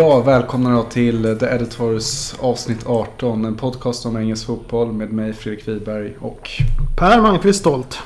[0.00, 3.44] Ja, välkomna då till The Editors avsnitt 18.
[3.44, 6.50] En podcast om engelsk fotboll med mig Fredrik Wiberg och
[6.96, 7.98] Per Malmqvist Stolt.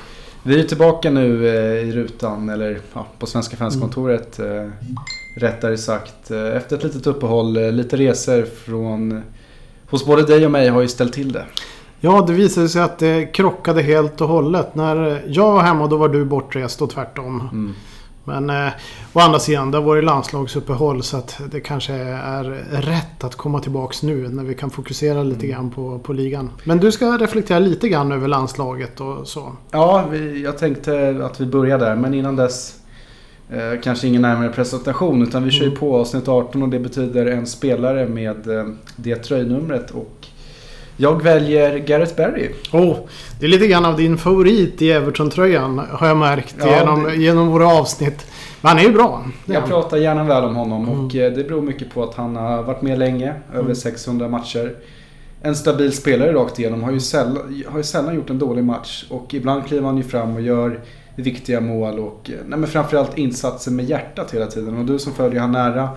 [0.43, 4.73] Vi är tillbaka nu eh, i rutan, eller ja, på Svenska fanskontoret mm.
[5.37, 6.31] rättare sagt.
[6.31, 9.23] Eh, efter ett litet uppehåll, eh, lite resor från
[9.91, 11.45] hos både dig och mig har ju ställt till det.
[12.01, 14.75] Ja, det visade sig att det krockade helt och hållet.
[14.75, 17.49] När jag var hemma då var du bortrest och tvärtom.
[17.53, 17.75] Mm.
[18.25, 18.73] Men eh,
[19.13, 23.61] å andra sidan, det har varit landslagsuppehåll så att det kanske är rätt att komma
[23.61, 25.51] tillbaks nu när vi kan fokusera lite mm.
[25.51, 26.51] grann på, på ligan.
[26.65, 29.53] Men du ska reflektera lite grann över landslaget och så.
[29.71, 31.97] Ja, vi, jag tänkte att vi börjar där.
[31.97, 32.77] Men innan dess
[33.51, 35.81] eh, kanske ingen närmare presentation utan vi kör ju mm.
[35.81, 39.91] på avsnitt 18 och det betyder en spelare med eh, det tröjnumret.
[39.91, 40.27] Och
[40.97, 42.51] jag väljer Gareth Barry.
[42.73, 42.97] Oh,
[43.41, 47.15] det är lite grann av din favorit i Everton-tröjan har jag märkt ja, genom, det...
[47.17, 48.27] genom våra avsnitt.
[48.61, 49.25] Men han är ju bra.
[49.47, 51.01] Jag pratar gärna väl om honom mm.
[51.01, 53.75] och eh, det beror mycket på att han har varit med länge, över mm.
[53.75, 54.75] 600 matcher.
[55.43, 59.05] En stabil spelare rakt igenom, har ju, sällan, har ju sällan gjort en dålig match
[59.11, 60.81] och ibland kliver han ju fram och gör
[61.17, 64.79] viktiga mål och eh, nej men framförallt insatser med hjärtat hela tiden.
[64.79, 65.89] Och du som följer han nära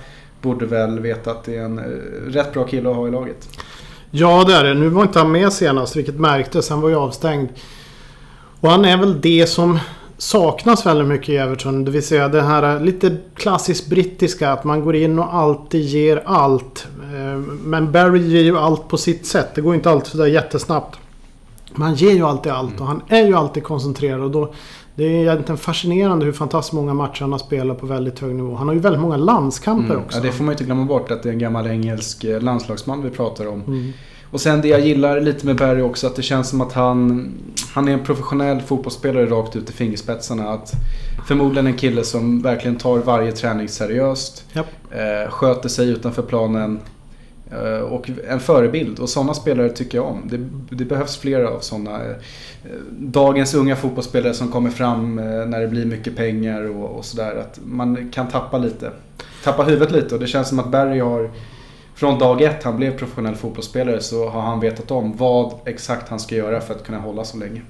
[0.41, 1.83] borde väl veta att det är en eh,
[2.27, 3.47] rätt bra kille att ha i laget.
[4.11, 4.73] Ja det är det.
[4.73, 6.69] Nu var inte han med senast vilket märktes.
[6.69, 7.49] Han var ju avstängd.
[8.59, 9.79] Och han är väl det som
[10.17, 11.85] saknas väldigt mycket i Everton.
[11.85, 14.51] Det vill säga det här lite klassiskt brittiska.
[14.51, 16.87] Att man går in och alltid ger allt.
[17.01, 19.55] Eh, men Barry ger ju allt på sitt sätt.
[19.55, 20.99] Det går inte alltid sådär jättesnabbt.
[21.75, 24.21] Man ger ju alltid allt och han är ju alltid koncentrerad.
[24.21, 24.53] Och då,
[24.97, 28.55] det är egentligen fascinerande hur fantastiskt många matcher han har spelat på väldigt hög nivå.
[28.55, 30.05] Han har ju väldigt många landskamper mm.
[30.05, 30.17] också.
[30.17, 32.41] Ja, det får man ju inte glömma bort att det är en gammal engelsk eh,
[32.41, 33.61] landslagsman vi pratar om.
[33.67, 33.93] Mm.
[34.31, 37.29] Och sen det jag gillar lite med Barry också, att det känns som att han,
[37.73, 40.49] han är en professionell fotbollsspelare rakt ut i fingerspetsarna.
[40.49, 40.71] Att
[41.27, 44.45] förmodligen en kille som verkligen tar varje träning seriöst.
[44.55, 44.65] Yep.
[44.91, 46.79] Eh, sköter sig utanför planen.
[47.51, 48.99] Eh, och en förebild.
[48.99, 50.21] Och sådana spelare tycker jag om.
[50.25, 52.05] Det, det behövs flera av sådana.
[52.05, 52.15] Eh,
[52.91, 57.35] dagens unga fotbollsspelare som kommer fram eh, när det blir mycket pengar och, och sådär.
[57.35, 58.91] Att man kan tappa lite.
[59.43, 61.31] Tappa huvudet lite och det känns som att Barry har
[61.95, 66.19] från dag ett han blev professionell fotbollsspelare så har han vetat om vad exakt han
[66.19, 67.61] ska göra för att kunna hålla så länge.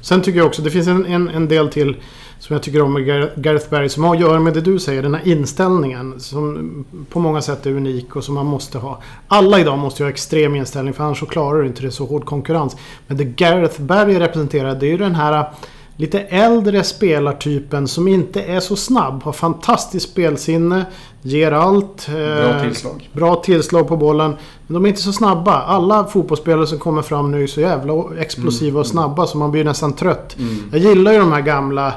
[0.00, 1.96] Sen tycker jag också, det finns en, en, en del till
[2.42, 5.02] som jag tycker om med Gareth Barry som har att göra med det du säger.
[5.02, 9.02] Den här inställningen som på många sätt är unik och som man måste ha.
[9.28, 12.06] Alla idag måste ju ha extrem inställning för annars så klarar du inte det så
[12.06, 12.76] hård konkurrens.
[13.06, 15.52] Men det Gareth Barry representerar det är ju den här
[15.96, 19.22] lite äldre spelartypen som inte är så snabb.
[19.22, 20.84] Har fantastiskt spelsinne.
[21.22, 22.06] Ger allt.
[22.06, 23.10] Bra eh, tillslag.
[23.12, 24.36] Bra tillslag på bollen.
[24.66, 25.62] Men de är inte så snabba.
[25.62, 28.80] Alla fotbollsspelare som kommer fram nu är så jävla explosiva mm.
[28.80, 30.36] och snabba så man blir nästan trött.
[30.38, 30.68] Mm.
[30.72, 31.94] Jag gillar ju de här gamla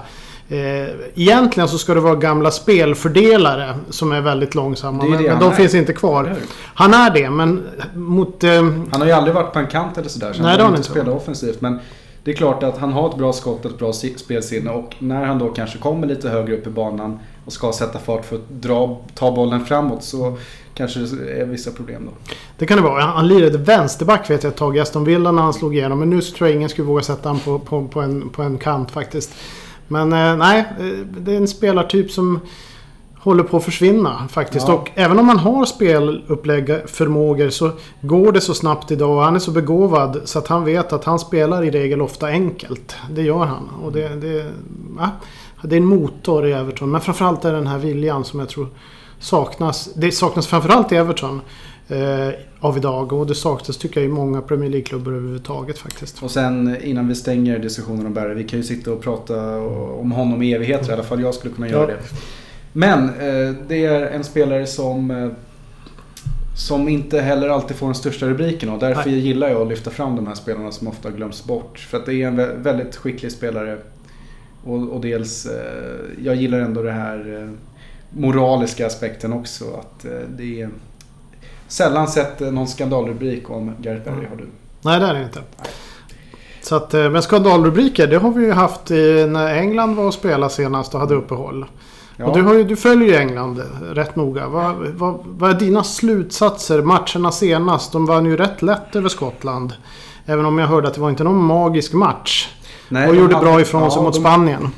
[0.47, 5.03] Eh, egentligen så ska det vara gamla spelfördelare som är väldigt långsamma.
[5.03, 5.55] Det är det men, men de är.
[5.55, 6.35] finns inte kvar.
[6.73, 8.43] Han är det, men mot...
[8.43, 8.51] Eh,
[8.91, 10.33] han har ju aldrig varit på en kant eller sådär.
[10.33, 11.61] Så nej, han har inte spelat offensivt.
[11.61, 11.79] Men
[12.25, 15.25] det är klart att han har ett bra skott och ett bra spelsinne och när
[15.25, 18.49] han då kanske kommer lite högre upp i banan och ska sätta fart för att
[18.49, 20.37] dra, ta bollen framåt så
[20.73, 22.33] kanske det är vissa problem då.
[22.57, 23.01] Det kan det vara.
[23.01, 25.99] Han lirade vänsterback vet jag ett tag i Aston Villa när han slog igenom.
[25.99, 28.57] Men nu tror jag ingen skulle våga sätta honom på, på, på, en, på en
[28.57, 29.33] kant faktiskt.
[29.87, 30.85] Men eh, nej, eh,
[31.17, 32.39] det är en spelartyp som
[33.25, 34.67] håller på att försvinna faktiskt.
[34.67, 34.73] Ja.
[34.73, 36.71] Och även om man har spelupplägg
[37.51, 37.71] så
[38.01, 39.21] går det så snabbt idag.
[39.21, 42.95] Han är så begåvad så att han vet att han spelar i regel ofta enkelt.
[43.11, 43.69] Det gör han.
[43.83, 44.51] Och det, det,
[44.97, 45.09] ja,
[45.63, 46.91] det är en motor i Everton.
[46.91, 48.67] Men framförallt är det den här viljan som jag tror
[49.19, 49.89] saknas.
[49.95, 51.41] Det saknas framförallt i Everton.
[51.87, 56.23] Eh, av idag och det saknas tycker jag i många Premier League-klubbar överhuvudtaget faktiskt.
[56.23, 58.33] Och sen innan vi stänger diskussionen om Barry.
[58.33, 59.57] Vi kan ju sitta och prata
[59.99, 60.89] om honom i evigheter.
[60.89, 61.87] I alla fall jag skulle kunna göra ja.
[61.87, 61.99] det.
[62.77, 65.29] Men eh, det är en spelare som eh,
[66.55, 69.19] som inte heller alltid får den största rubriken och därför Nej.
[69.19, 71.79] gillar jag att lyfta fram de här spelarna som ofta glöms bort.
[71.79, 73.77] För att det är en väldigt skicklig spelare.
[74.63, 77.49] Och, och dels, eh, jag gillar ändå det här
[78.09, 79.65] moraliska aspekten också.
[79.79, 80.05] Att
[80.37, 80.69] det är
[81.67, 84.29] sällan sett någon skandalrubrik om Gareth Barry, mm.
[84.29, 84.45] har du?
[84.81, 85.39] Nej, det är det inte.
[85.57, 85.67] Nej.
[86.61, 88.89] Så att, men skandalrubriker, det har vi ju haft
[89.29, 91.65] när England var och spelade senast och hade uppehåll.
[92.17, 92.25] Ja.
[92.25, 94.47] Och du, ju, du följer ju England rätt noga.
[94.47, 96.81] Vad, vad, vad är dina slutsatser?
[96.81, 99.73] Matcherna senast, de vann ju rätt lätt över Skottland.
[100.25, 102.49] Även om jag hörde att det var inte någon magisk match.
[102.89, 104.71] Nej, och gjorde hade, bra ifrån ja, sig mot de, Spanien.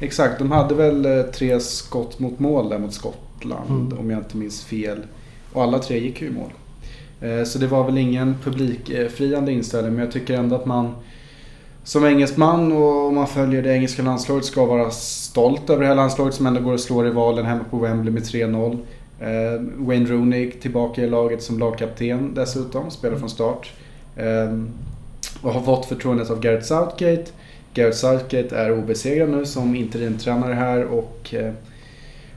[0.00, 3.92] Exakt, de hade väl eh, tre skott mot mål där mot Skottland.
[3.92, 3.98] Mm.
[3.98, 4.98] Om jag inte minns fel.
[5.52, 6.50] Och alla tre gick ju i mål.
[7.20, 9.92] Eh, så det var väl ingen publikfriande inställning.
[9.92, 10.94] Men jag tycker ändå att man
[11.84, 15.94] som engelsman och om man följer det engelska landslaget ska vara stolt över det här
[15.94, 18.78] landslaget som ändå går och slår rivalen hemma på Wembley med 3-0.
[19.20, 23.72] Eh, Wayne Rooney tillbaka i laget som lagkapten dessutom, spelar från start.
[24.16, 24.58] Eh,
[25.42, 27.24] och har fått förtroendet av Gareth Southgate.
[27.74, 31.52] Gareth Southgate är obesegrad nu som interimtränare här och eh,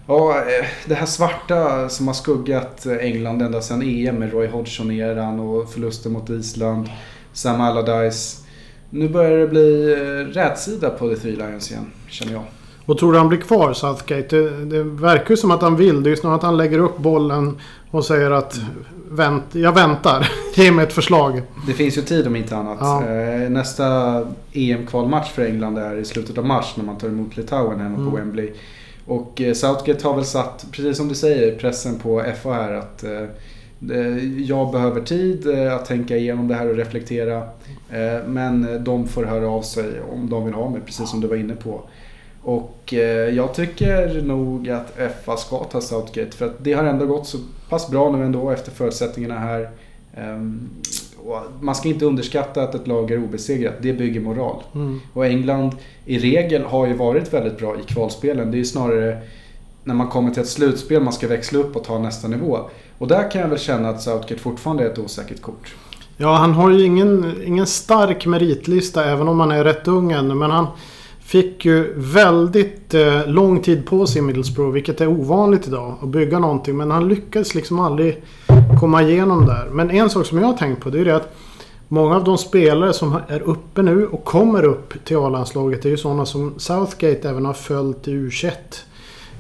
[0.07, 5.39] Ja, eh, det här svarta som har skuggat England ända sedan EM med Roy Hodgson-eran
[5.39, 6.89] och förlusten mot Island.
[7.33, 8.46] Sam Allardyce.
[8.89, 12.43] Nu börjar det bli eh, rätsida på The Three Lions igen, känner jag.
[12.85, 14.35] Och tror du han blir kvar Southgate?
[14.37, 16.03] Det, det verkar ju som att han vill.
[16.03, 17.57] Det är ju snarare att han lägger upp bollen
[17.91, 18.59] och säger att
[19.09, 20.29] vänt, jag väntar.
[20.55, 21.41] Ge mig ett förslag.
[21.67, 22.77] Det finns ju tid om inte annat.
[22.81, 23.05] Ja.
[23.05, 24.21] Eh, nästa
[24.53, 28.11] EM-kvalmatch för England är i slutet av mars när man tar emot Litauen hemma mm.
[28.11, 28.51] på Wembley.
[29.05, 33.03] Och eh, Southgate har väl satt, precis som du säger, pressen på FA här att
[34.45, 37.43] jag behöver tid att tänka igenom det här och reflektera.
[38.25, 41.35] Men de får höra av sig om de vill ha mig, precis som du var
[41.35, 41.81] inne på.
[42.47, 47.05] Och eh, jag tycker nog att FA ska ta Southgate för att det har ändå
[47.05, 47.37] gått så
[47.69, 49.69] pass bra nu ändå efter förutsättningarna här.
[50.17, 50.69] Um,
[51.61, 53.73] man ska inte underskatta att ett lag är obesegrat.
[53.81, 54.63] Det bygger moral.
[54.75, 54.99] Mm.
[55.13, 55.71] Och England
[56.05, 58.51] i regel har ju varit väldigt bra i kvalspelen.
[58.51, 59.21] Det är ju snarare
[59.83, 62.59] när man kommer till ett slutspel man ska växla upp och ta nästa nivå.
[62.97, 65.75] Och där kan jag väl känna att Southgate fortfarande är ett osäkert kort.
[66.17, 70.35] Ja, han har ju ingen, ingen stark meritlista även om han är rätt ung ännu.
[70.35, 70.67] Men han,
[71.27, 76.09] Fick ju väldigt eh, lång tid på sig i Middlesbrough, vilket är ovanligt idag, att
[76.09, 76.77] bygga någonting.
[76.77, 78.23] Men han lyckades liksom aldrig
[78.79, 79.69] komma igenom där.
[79.71, 81.35] Men en sak som jag har tänkt på det är det att
[81.87, 85.97] många av de spelare som är uppe nu och kommer upp till A-landslaget är ju
[85.97, 88.51] sådana som Southgate även har följt i U21.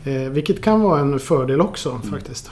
[0.03, 2.01] Eh, vilket kan vara en fördel också mm.
[2.01, 2.51] faktiskt.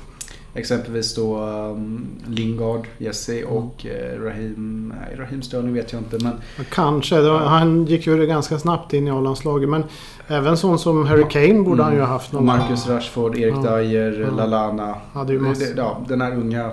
[0.56, 3.54] Exempelvis då um, Lingard, Jesse mm.
[3.54, 4.94] och eh, Raheem...
[5.00, 6.34] Nej, Raheem Sterling vet jag inte men...
[6.70, 7.22] Kanske.
[7.22, 9.70] Var, Han gick ju ganska snabbt in i A-landslaget.
[9.70, 9.84] Men
[10.28, 11.86] även sån som Harry Kane borde mm.
[11.86, 12.32] han ju ha haft.
[12.32, 13.78] Någon Marcus Rashford, Erik ja.
[13.78, 14.36] Dyer, ja.
[14.36, 14.96] Lalana.
[15.28, 16.72] Det, ja, den här unga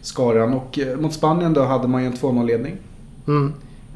[0.00, 0.54] skaran.
[0.54, 2.76] Och eh, mot Spanien då hade man ju en 2-0-ledning.
[3.26, 3.52] Mm.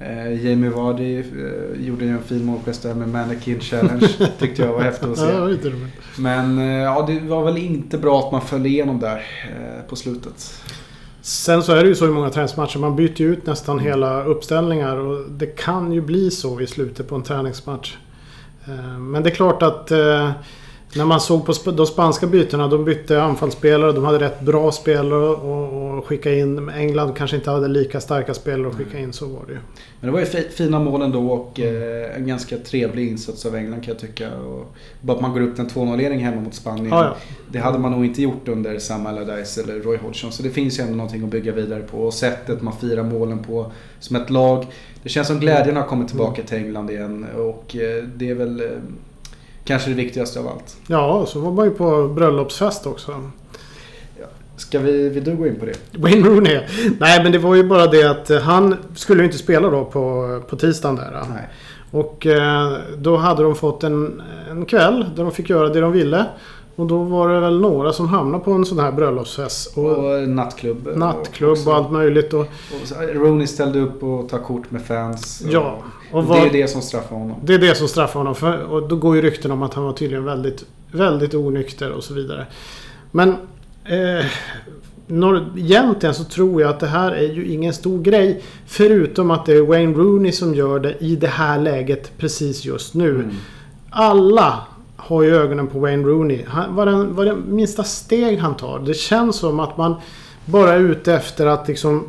[0.06, 4.08] Eh, Jamie Vardy eh, gjorde ju en fin målgest där med Mannequin Challenge.
[4.38, 5.31] Tyckte jag var häftigt att se.
[5.31, 5.70] ja,
[6.19, 9.96] Men eh, ja, det var väl inte bra att man föll igenom där eh, på
[9.96, 10.62] slutet.
[11.20, 12.78] Sen så är det ju så i många träningsmatcher.
[12.78, 13.87] Man byter ju ut nästan mm.
[13.87, 14.96] hela uppställningar.
[14.96, 17.96] Och det kan ju bli så i slutet på en träningsmatch.
[18.64, 20.31] Eh, men det är klart att eh,
[20.96, 23.92] när man såg på de spanska bytena, de bytte anfallsspelare.
[23.92, 25.32] De hade rätt bra spelare
[25.98, 26.68] att skicka in.
[26.68, 29.58] England kanske inte hade lika starka spelare att skicka in, så var det ju.
[30.00, 33.80] Men det var ju fina mål ändå och eh, en ganska trevlig insats av England
[33.80, 34.34] kan jag tycka.
[34.34, 36.88] Och bara att man går upp en 2-0-ledning hemma mot Spanien.
[36.88, 37.16] Ja, ja.
[37.48, 40.32] Det hade man nog inte gjort under Sam Allardyce eller Roy Hodgson.
[40.32, 41.98] Så det finns ju ändå någonting att bygga vidare på.
[41.98, 44.66] Och sättet man firar målen på som ett lag.
[45.02, 47.26] Det känns som glädjen har kommit tillbaka till England igen.
[47.36, 48.62] Och eh, det är väl
[49.64, 50.76] Kanske det viktigaste av allt.
[50.86, 53.30] Ja, så var man ju på bröllopsfest också.
[54.56, 55.76] Ska vi, vill du gå in på det?
[55.98, 56.60] Wayne Rooney?
[57.00, 60.40] Nej, men det var ju bara det att han skulle ju inte spela då på,
[60.48, 61.24] på tisdagen där.
[61.34, 61.48] Nej.
[61.90, 65.92] Och eh, då hade de fått en, en kväll där de fick göra det de
[65.92, 66.26] ville.
[66.76, 69.76] Och då var det väl några som hamnade på en sån här bröllopsfest.
[69.76, 70.88] Och, och nattklubb.
[70.96, 72.32] Nattklubb och, och allt möjligt.
[72.32, 75.42] Och, och Rooney ställde upp och tog kort med fans.
[75.48, 75.78] Ja.
[76.12, 77.36] Och vad, det är det som straffar honom.
[77.44, 78.34] Det är det som straffar honom.
[78.34, 82.04] För, och då går ju rykten om att han var tydligen väldigt, väldigt onykter och
[82.04, 82.46] så vidare.
[83.10, 83.28] Men
[83.84, 84.26] eh,
[85.06, 88.42] når, egentligen så tror jag att det här är ju ingen stor grej.
[88.66, 92.94] Förutom att det är Wayne Rooney som gör det i det här läget precis just
[92.94, 93.10] nu.
[93.10, 93.31] Mm.
[93.90, 94.58] Alla
[94.96, 96.44] har ju ögonen på Wayne Rooney.
[96.46, 98.78] Han, vad, den, vad det minsta steg han tar.
[98.78, 99.94] Det känns som att man
[100.44, 102.08] bara är ute efter att liksom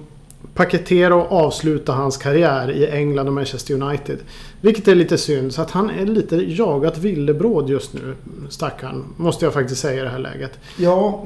[0.54, 4.18] paketera och avsluta hans karriär i England och Manchester United.
[4.62, 5.54] Vilket är lite synd.
[5.54, 8.16] Så att han är lite jagat villebråd just nu.
[8.50, 9.04] Stackarn.
[9.18, 10.60] Måste jag faktiskt säga i det här läget.
[10.78, 11.26] Ja,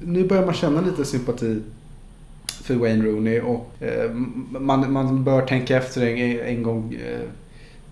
[0.00, 1.60] nu börjar man känna lite sympati
[2.62, 3.40] för Wayne Rooney.
[3.40, 4.10] Och eh,
[4.50, 7.28] man, man bör tänka efter en, en gång eh,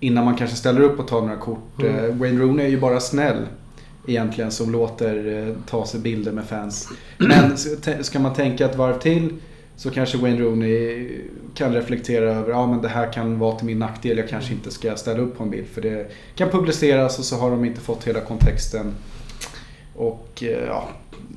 [0.00, 1.82] innan man kanske ställer upp och tar några kort.
[1.82, 2.04] Mm.
[2.04, 3.46] Eh, Wayne Rooney är ju bara snäll
[4.06, 6.88] egentligen som låter ta sig bilder med fans.
[7.18, 7.56] Men
[8.04, 9.32] ska man tänka ett varv till
[9.76, 11.08] så kanske Wayne Rooney
[11.54, 14.18] kan reflektera över ja men det här kan vara till min nackdel.
[14.18, 17.36] Jag kanske inte ska ställa upp på en bild för det kan publiceras och så
[17.36, 18.94] har de inte fått hela kontexten.
[19.94, 20.88] Och eh, ja,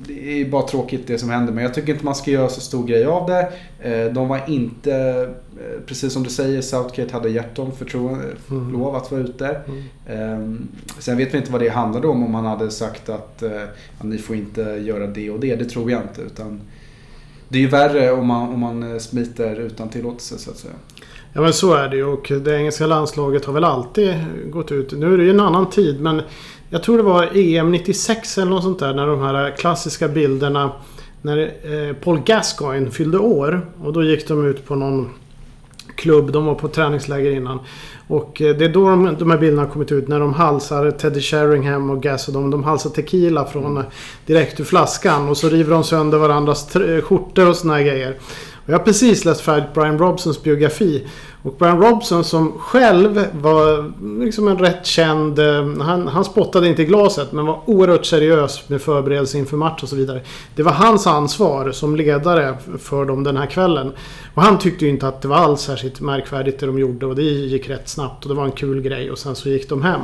[0.06, 2.60] det är bara tråkigt det som händer men jag tycker inte man ska göra så
[2.60, 3.52] stor grej av det.
[3.80, 4.94] Eh, de var inte,
[5.60, 8.72] eh, precis som du säger, Southgate hade hjärtom förtroende, mm.
[8.72, 9.60] lov att vara ute.
[10.06, 10.68] Mm.
[10.98, 13.42] Sen vet vi inte vad det handlade om, om han hade sagt att
[14.02, 15.56] ni får inte göra det och det.
[15.56, 16.22] Det tror jag inte.
[16.22, 16.60] Utan
[17.48, 20.74] det är ju värre om man, om man eh, smiter utan tillåtelse så att säga.
[21.32, 24.14] Ja men så är det ju och det engelska landslaget har väl alltid
[24.50, 24.92] gått ut.
[24.92, 26.22] Nu är det ju en annan tid men
[26.70, 30.72] jag tror det var EM 96 eller något sånt där när de här klassiska bilderna
[31.22, 35.10] när eh, Paul Gascoigne fyllde år och då gick de ut på någon
[35.98, 36.32] klubb.
[36.32, 37.58] De var på träningsläger innan.
[38.06, 40.08] Och eh, det är då de, de här bilderna har kommit ut.
[40.08, 43.84] När de halsar Teddy Sheringham och Gas och de, de halsar tequila från eh,
[44.26, 45.28] direkt ur flaskan.
[45.28, 48.16] Och så river de sönder varandras skjortor och såna här grejer.
[48.68, 51.06] Och jag har precis läst färdigt Brian Robsons biografi.
[51.42, 53.92] Och Brian Robson som själv var
[54.24, 55.38] liksom en rätt känd...
[55.38, 59.82] Eh, han, han spottade inte i glaset men var oerhört seriös med förberedelse inför match
[59.82, 60.20] och så vidare.
[60.54, 63.92] Det var hans ansvar som ledare för dem den här kvällen.
[64.38, 67.16] Och han tyckte ju inte att det var alls särskilt märkvärdigt det de gjorde och
[67.16, 69.82] det gick rätt snabbt och det var en kul grej och sen så gick de
[69.82, 70.00] hem.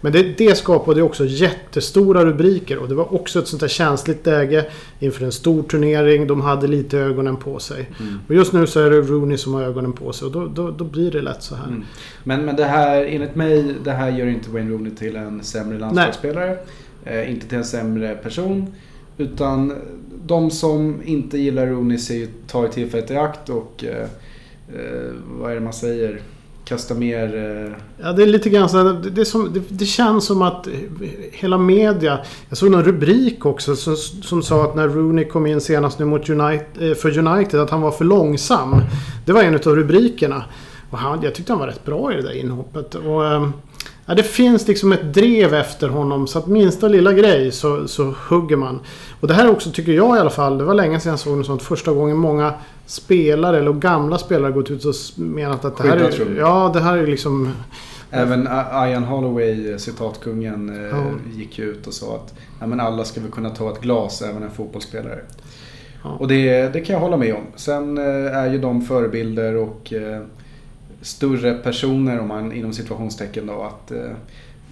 [0.00, 4.26] Men det, det skapade också jättestora rubriker och det var också ett sånt där känsligt
[4.26, 4.66] läge
[4.98, 6.26] inför en stor turnering.
[6.26, 7.90] De hade lite ögonen på sig.
[8.00, 8.18] Mm.
[8.28, 10.70] Och just nu så är det Rooney som har ögonen på sig och då, då,
[10.70, 11.66] då blir det lätt så här.
[11.66, 11.84] Mm.
[12.24, 15.78] Men, men det här, enligt mig, det här gör inte Wayne Rooney till en sämre
[15.78, 16.58] landslagsspelare.
[17.04, 18.74] Eh, inte till en sämre person.
[19.18, 19.72] Utan
[20.26, 24.02] de som inte gillar Rooney ser, tar ju tillfället i akt och eh,
[24.74, 26.20] eh, vad är det man säger?
[26.66, 27.36] kasta mer...
[27.36, 27.72] Eh...
[28.02, 30.68] Ja, det är lite grann så det, det, som, det, det, känns som att
[31.32, 32.18] hela media...
[32.48, 36.04] Jag såg någon rubrik också som, som sa att när Rooney kom in senast nu
[36.04, 38.76] mot United, eh, för United att han var för långsam.
[39.26, 40.44] Det var en av rubrikerna.
[40.90, 42.94] Och han, jag tyckte han var rätt bra i det där inhoppet.
[42.94, 43.52] Och, ehm,
[44.06, 48.14] Ja, det finns liksom ett drev efter honom så att minsta lilla grej så, så
[48.28, 48.80] hugger man.
[49.20, 51.36] Och det här också tycker jag i alla fall, det var länge sedan jag såg
[51.36, 51.62] något sånt.
[51.62, 52.54] Första gången många
[52.86, 56.36] spelare, eller gamla spelare, gått ut och menat att det här är...
[56.38, 57.52] Ja, det här är liksom...
[58.10, 58.48] Även
[58.90, 61.04] Ian Holloway, citatkungen, eh, ja.
[61.34, 64.42] gick ut och sa att ja, men alla ska väl kunna ta ett glas, även
[64.42, 65.20] en fotbollsspelare.
[66.04, 66.10] Ja.
[66.10, 67.42] Och det, det kan jag hålla med om.
[67.56, 70.22] Sen eh, är ju de förebilder och eh,
[71.00, 74.12] större personer om man inom situationstecken då att eh,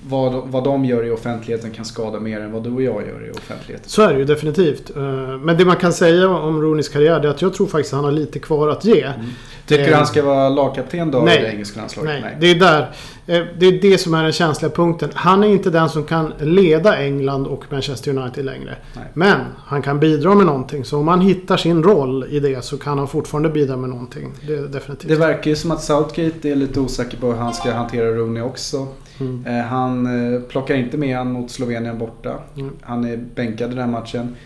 [0.08, 3.28] vad, vad de gör i offentligheten kan skada mer än vad du och jag gör
[3.28, 3.88] i offentligheten.
[3.88, 4.96] Så är det ju definitivt.
[4.96, 5.02] Eh,
[5.38, 8.04] men det man kan säga om Rooneys karriär är att jag tror faktiskt att han
[8.04, 9.02] har lite kvar att ge.
[9.02, 9.26] Mm.
[9.66, 11.38] Tycker du han ska vara lagkapten då nej.
[11.38, 12.10] i det engelska landslaget?
[12.10, 12.20] Nej.
[12.22, 12.90] nej, det är där.
[13.26, 15.10] Eh, det är det som är den känsliga punkten.
[15.14, 18.76] Han är inte den som kan leda England och Manchester United längre.
[18.94, 19.04] Nej.
[19.14, 20.84] Men han kan bidra med någonting.
[20.84, 24.32] Så om han hittar sin roll i det så kan han fortfarande bidra med någonting.
[24.46, 25.08] Det, definitivt.
[25.08, 28.42] det verkar ju som att Southgate är lite osäker på hur han ska hantera Rooney
[28.42, 28.88] också.
[29.20, 29.46] Mm.
[29.46, 32.38] Eh, han eh, plockar inte med han mot Slovenien borta.
[32.56, 32.72] Mm.
[32.80, 34.36] Han är bänkad i den matchen.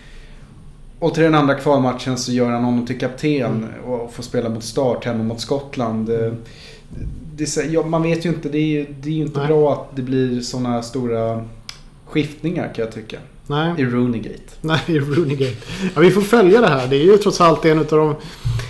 [0.98, 3.84] Och till den andra kvalmatchen så gör han honom till kapten mm.
[3.84, 6.10] och får spela mot start hemma mot Skottland.
[6.10, 6.36] Mm.
[7.36, 9.48] Det, ja, man vet ju inte, det är, det är ju inte Nej.
[9.48, 11.44] bra att det blir sådana stora
[12.04, 13.18] skiftningar kan jag tycka.
[13.48, 13.74] Nej.
[13.78, 14.52] I Rooney-gate.
[14.60, 15.56] Nej, i Rooney-gate.
[15.94, 16.88] Ja, vi får följa det här.
[16.88, 18.14] Det är ju trots allt en av de...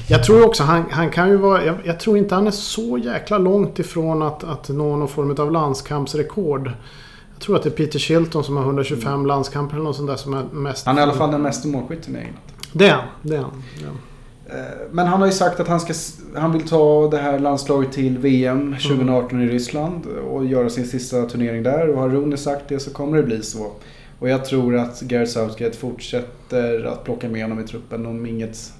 [0.08, 1.64] Jag tror också han, han kan ju vara...
[1.64, 5.36] Jag, jag, tror inte han är så jäkla långt ifrån att, att nå någon form
[5.38, 6.66] av landskampsrekord.
[7.34, 9.26] Jag tror att det är Peter Shilton som har 125 mm.
[9.26, 10.86] landskamper eller något sånt där som är mest...
[10.86, 12.38] Han är i alla fall den mesta målskytten i England.
[12.72, 13.04] Det är han.
[13.22, 13.62] Det är han.
[13.82, 13.88] Ja.
[14.48, 15.94] Eh, men han har ju sagt att han, ska,
[16.40, 19.48] han vill ta det här landslaget till VM 2018 mm.
[19.48, 21.88] i Ryssland och göra sin sista turnering där.
[21.88, 23.72] Och har Rooney sagt det så kommer det bli så.
[24.18, 28.72] Och jag tror att Gareth Southgate fortsätter att plocka med honom i truppen om inget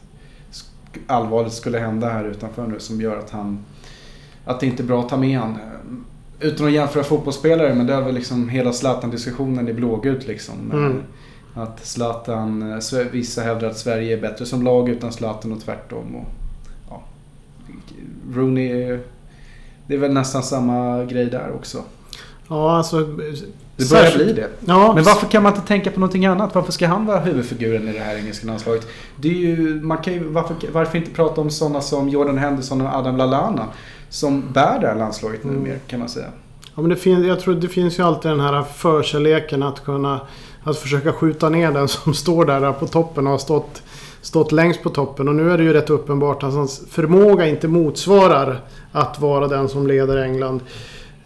[1.07, 3.59] allvarligt skulle hända här utanför nu som gör att han...
[4.45, 5.59] Att det inte är bra att ta med honom.
[6.40, 10.71] Utan att jämföra fotbollsspelare, men det är väl liksom hela Zlatan-diskussionen i blågult liksom.
[10.73, 11.02] Mm.
[11.54, 16.16] Att Zlatan, eh, vissa hävdar att Sverige är bättre som lag utan Zlatan och tvärtom.
[16.16, 16.26] Och,
[16.90, 17.02] ja,
[18.33, 18.99] Rooney,
[19.87, 21.83] det är väl nästan samma grej där också.
[22.49, 23.18] Ja, alltså...
[23.79, 24.49] Det börjar bli det.
[24.65, 24.95] Ja.
[24.95, 26.55] Men varför kan man inte tänka på någonting annat?
[26.55, 28.87] Varför ska han vara huvudfiguren i det här engelska landslaget?
[29.17, 32.81] Det är ju, man kan ju, varför, varför inte prata om sådana som Jordan Henderson
[32.81, 33.67] och Adam Lallana?
[34.11, 35.57] Som bär det här landslaget mm.
[35.57, 36.27] nu mer kan man säga.
[36.75, 40.21] Ja, men det finns, jag tror det finns ju alltid den här förkärleken att kunna
[40.65, 43.83] att försöka skjuta ner den som står där på toppen och har stått,
[44.23, 45.29] stått längst på toppen.
[45.29, 48.61] Och nu är det ju rätt uppenbart att hans förmåga inte motsvarar
[48.93, 50.61] att vara den som leder England.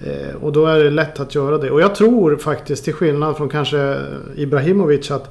[0.05, 1.71] Eh, och då är det lätt att göra det.
[1.71, 4.01] Och jag tror faktiskt, till skillnad från kanske
[4.37, 5.31] Ibrahimovic, att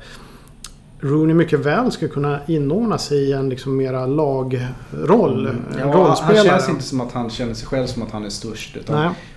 [1.00, 5.48] Rooney mycket väl skulle kunna inordna sig i en liksom mera lagroll.
[5.48, 5.64] Mm.
[5.80, 6.18] Ja.
[6.22, 8.78] Han känns inte som att han känner sig själv som att han är störst.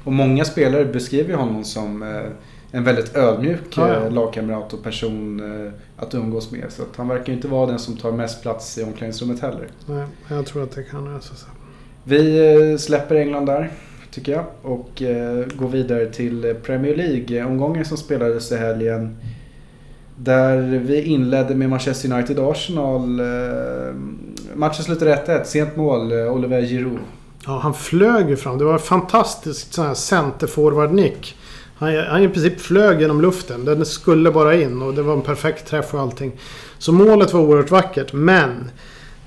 [0.05, 2.09] Och många spelare beskriver honom som eh,
[2.71, 3.95] en väldigt ödmjuk ja, ja.
[3.95, 5.43] Eh, lagkamrat och person
[5.97, 6.65] att umgås med.
[6.69, 9.69] Så att han verkar inte vara den som tar mest plats i omklädningsrummet heller.
[9.87, 11.49] Nej, jag tror att det kan lösa sig.
[12.05, 13.73] Vi släpper England där,
[14.15, 14.45] tycker jag.
[14.63, 17.45] Och eh, går vidare till Premier League.
[17.45, 19.17] Omgången som spelades i helgen.
[20.17, 23.21] Där vi inledde med Manchester United-Arsenal.
[23.21, 23.95] Eh,
[24.55, 25.45] matchen slutade 1-1.
[25.45, 26.99] Sent mål, eh, Oliver Giroud.
[27.47, 28.59] Ja, han flög ju fram.
[28.59, 31.37] Det var en fantastisk sån här centerforward-nick.
[31.77, 33.65] Han, han i princip flög genom luften.
[33.65, 36.33] Den skulle bara in och det var en perfekt träff och allting.
[36.79, 38.13] Så målet var oerhört vackert.
[38.13, 38.71] Men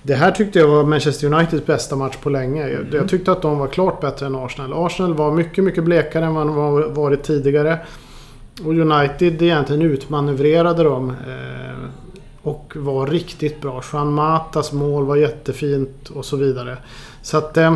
[0.07, 2.69] det här tyckte jag var Manchester Uniteds bästa match på länge.
[2.69, 4.85] Jag, jag tyckte att de var klart bättre än Arsenal.
[4.85, 7.79] Arsenal var mycket, mycket blekare än vad de var, varit tidigare.
[8.65, 11.09] Och United egentligen utmanövrerade dem.
[11.09, 11.89] Eh,
[12.41, 13.83] och var riktigt bra.
[13.93, 16.77] Juan Matas mål var jättefint och så vidare.
[17.21, 17.57] Så att...
[17.57, 17.73] Eh,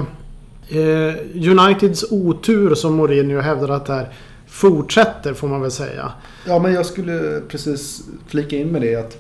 [0.70, 4.10] eh Uniteds otur som Mourinho hävdar att det här
[4.48, 6.12] fortsätter får man väl säga.
[6.48, 9.18] Ja men jag skulle precis flika in med det att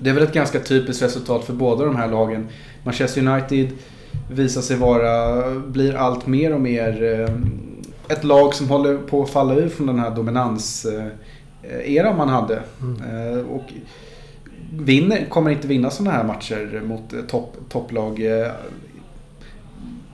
[0.00, 2.48] det är väl ett ganska typiskt resultat för båda de här lagen.
[2.84, 3.68] Manchester United
[4.30, 7.28] visar sig vara, blir allt mer och mer eh,
[8.08, 12.62] ett lag som håller på att falla ur från den här dominans-eran man hade.
[12.82, 13.02] Mm.
[13.02, 13.72] Eh, och
[14.72, 18.20] vinner, kommer inte vinna sådana här matcher mot topp, topplag.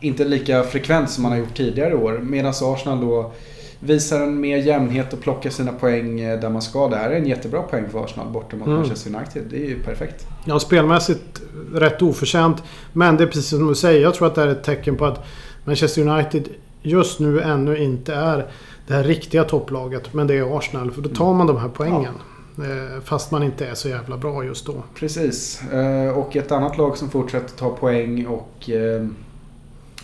[0.00, 2.20] Inte lika frekvent som man har gjort tidigare år.
[2.22, 3.32] Medan Arsenal då
[3.80, 6.88] visar en mer jämnhet och plockar sina poäng eh, där man ska.
[6.88, 8.78] Det här är en jättebra poäng för Arsenal borta mot mm.
[8.78, 9.42] Manchester United.
[9.50, 10.26] Det är ju perfekt.
[10.44, 11.42] Ja, spelmässigt
[11.72, 12.62] rätt oförtjänt.
[12.92, 14.02] Men det är precis som du säger.
[14.02, 15.26] Jag tror att det är ett tecken på att
[15.64, 16.48] Manchester United
[16.82, 18.46] just nu ännu inte är
[18.86, 20.14] det här riktiga topplaget.
[20.14, 20.90] Men det är Arsenal.
[20.90, 22.14] För då tar man de här poängen.
[22.56, 22.64] Ja.
[22.64, 24.82] Eh, fast man inte är så jävla bra just då.
[24.94, 25.62] Precis.
[25.72, 28.70] Eh, och ett annat lag som fortsätter ta poäng och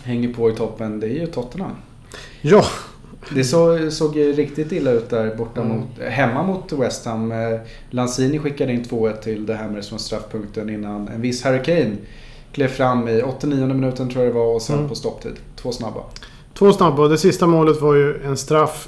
[0.03, 0.99] hänger på i toppen.
[0.99, 1.71] Det är ju Tottenham.
[2.41, 2.65] Ja,
[3.29, 5.77] det så, såg riktigt illa ut där borta mm.
[5.77, 7.31] mot, hemma mot West Ham.
[7.31, 11.95] Eh, Lanzini skickade in 2-1 till The Hammers från straffpunkten innan en viss Harry Kane
[12.51, 14.89] klev fram i 89 minuten tror jag det var och sen mm.
[14.89, 15.35] på stopptid.
[15.55, 16.01] Två snabba.
[16.53, 18.87] Två snabba och det sista målet var ju en straff.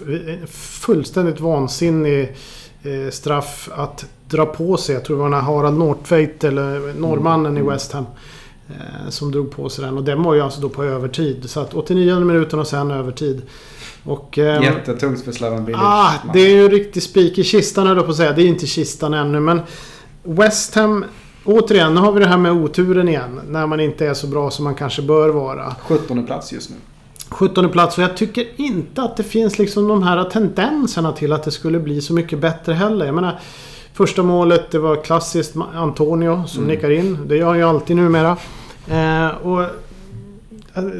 [0.81, 2.35] Fullständigt vansinnig
[2.83, 4.95] eh, straff att dra på sig.
[4.95, 7.67] Jag tror det var när Harald Nordtveit eller norrmannen mm.
[7.67, 8.05] i West Ham.
[8.69, 11.49] Eh, som drog på sig den och den var ju alltså då på övertid.
[11.49, 13.41] Så att 89 minuten och sen övertid.
[14.05, 15.81] Och, eh, Jättetungt för Slaven Bilic.
[15.83, 18.31] Ah, det är ju riktig spik i kistan höll jag på att säga.
[18.31, 19.61] Det är inte kistan ännu men
[20.23, 21.05] West Ham
[21.45, 23.41] Återigen, nu har vi det här med oturen igen.
[23.47, 25.75] När man inte är så bra som man kanske bör vara.
[25.81, 26.75] 17 plats just nu.
[27.29, 31.43] 17 plats och jag tycker inte att det finns liksom de här tendenserna till att
[31.43, 33.05] det skulle bli så mycket bättre heller.
[33.05, 33.39] Jag menar,
[33.93, 36.75] första målet det var klassiskt Antonio som mm.
[36.75, 37.27] nickar in.
[37.27, 38.37] Det gör han ju alltid numera.
[38.87, 39.65] Eh, och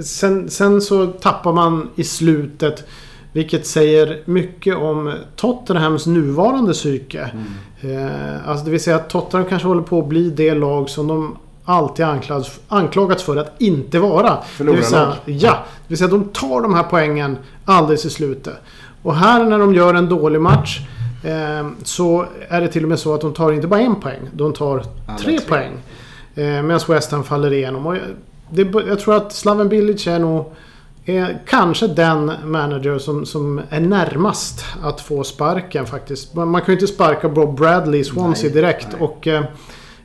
[0.03, 2.87] Sen, sen så tappar man i slutet.
[3.31, 7.31] Vilket säger mycket om Tottenhams nuvarande psyke.
[7.81, 8.07] Mm.
[8.07, 11.07] Eh, alltså det vill säga att Tottenham kanske håller på att bli det lag som
[11.07, 14.37] de alltid anklagats, anklagats för att inte vara.
[14.43, 15.13] Förlorarlag.
[15.25, 18.53] Ja, det vill säga de tar de här poängen alldeles i slutet.
[19.01, 20.79] Och här när de gör en dålig match
[21.23, 24.29] eh, så är det till och med så att de tar inte bara en poäng.
[24.33, 25.71] De tar Alla tre, tre poäng.
[26.35, 27.85] Eh, Medan West Ham faller igenom.
[27.85, 27.95] Och
[28.49, 30.53] det, jag tror att Slaven Bilic är nog
[31.05, 36.33] är kanske den manager som, som är närmast att få sparken faktiskt.
[36.33, 38.87] Man kan ju inte sparka Bob Bradley i Swansea nej, direkt.
[38.91, 39.01] Nej.
[39.01, 39.43] Och eh,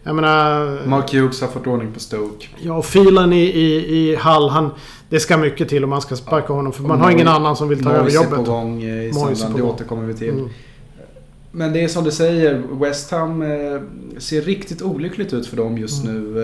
[0.03, 0.81] jag menar...
[0.87, 2.47] Mark Hughes har fått ordning på Stoke.
[2.59, 4.71] Ja, och filen i, i, i Hall, han...
[5.09, 6.55] Det ska mycket till om man ska sparka ja.
[6.55, 6.73] honom.
[6.73, 8.31] För man har ingen annan som vill ta över jobbet.
[8.31, 10.31] på gång i söndagen, det återkommer vi till.
[10.31, 10.49] Mm.
[11.51, 13.81] Men det är som du säger, West Ham eh,
[14.19, 16.33] ser riktigt olyckligt ut för dem just mm.
[16.35, 16.41] nu.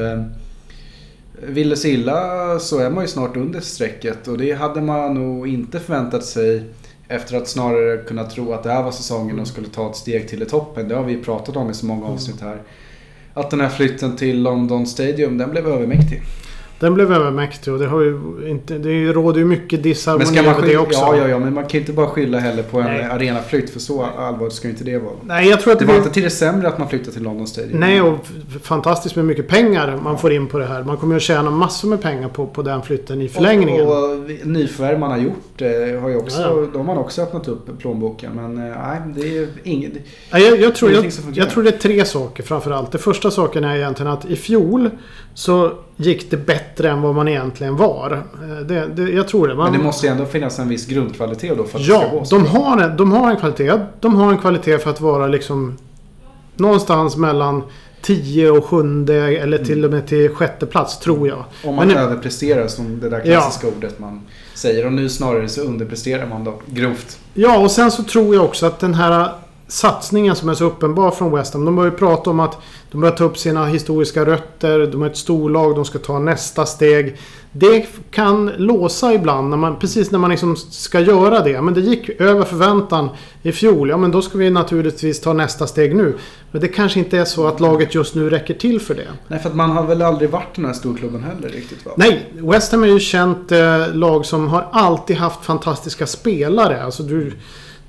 [1.43, 5.15] Vill det sig illa så är man ju snart under strecket och det hade man
[5.15, 6.65] nog inte förväntat sig
[7.09, 10.29] efter att snarare kunna tro att det här var säsongen och skulle ta ett steg
[10.29, 10.89] till i toppen.
[10.89, 12.63] Det har vi pratat om i så många avsnitt här.
[13.35, 16.23] Att den här flytten till London Stadium, den blev övermäktig.
[16.79, 20.77] Den blev övermäktig och det, har ju inte, det råder ju mycket disharmoni över det
[20.77, 21.01] också.
[21.01, 23.03] Ja, ja, ja, men man kan ju inte bara skylla heller på en Nej.
[23.03, 25.13] arenaflytt för så allvarligt ska ju inte det vara.
[25.23, 27.23] Nej, jag tror att det, det var inte till det sämre att man flyttade till
[27.23, 27.81] London Stadium.
[27.81, 28.27] Nej, och
[28.63, 30.19] fantastiskt med mycket pengar man ja.
[30.19, 30.83] får in på det här.
[30.83, 33.87] Man kommer ju att tjäna massor med pengar på, på den flytten i förlängningen.
[33.87, 36.67] Och, och nyförvärv man har gjort eh, har ju också, ja, ja.
[36.73, 38.33] de har man också öppnat upp plånboken.
[38.33, 39.93] Men eh, nej, det är inget...
[40.33, 42.93] Nej, jag, jag, tror, jag, jag tror det är tre saker framförallt.
[42.93, 44.91] Det första saken är egentligen att i fjol
[45.35, 48.25] så gick det bättre än vad man egentligen var.
[48.43, 49.55] Eh, det, det, jag tror det.
[49.55, 52.07] Man, Men det måste ju ändå finnas en viss grundkvalitet då för att ja, det
[52.07, 52.39] ska gå så.
[52.39, 53.81] De har, en, de har en kvalitet.
[54.01, 55.79] De har en kvalitet för att vara liksom
[56.57, 57.63] någonstans mellan
[58.03, 61.45] 10 och sjunde eller till och med till sjätte plats tror jag.
[61.65, 63.73] Om man Men, överpresterar som det där klassiska ja.
[63.77, 64.21] ordet man
[64.55, 64.87] säger.
[64.87, 67.19] Och nu snarare så underpresterar man då grovt.
[67.35, 69.33] Ja och sen så tror jag också att den här
[69.69, 71.65] satsningen som är så uppenbar från West Ham.
[71.65, 72.59] De börjar ju prata om att
[72.91, 74.87] de börjar ta upp sina historiska rötter.
[74.87, 77.17] De är ett storlag, de ska ta nästa steg.
[77.53, 81.63] Det kan låsa ibland, när man, precis när man liksom ska göra det.
[81.63, 83.09] Men det gick över förväntan
[83.43, 83.89] i fjol.
[83.89, 86.15] Ja, men då ska vi naturligtvis ta nästa steg nu.
[86.51, 89.09] Men det kanske inte är så att laget just nu räcker till för det.
[89.29, 91.93] Nej, för att man har väl aldrig varit den här storklubben heller riktigt va?
[91.97, 96.83] Nej, West Ham är ju känt eh, lag som har alltid haft fantastiska spelare.
[96.83, 97.33] Alltså du...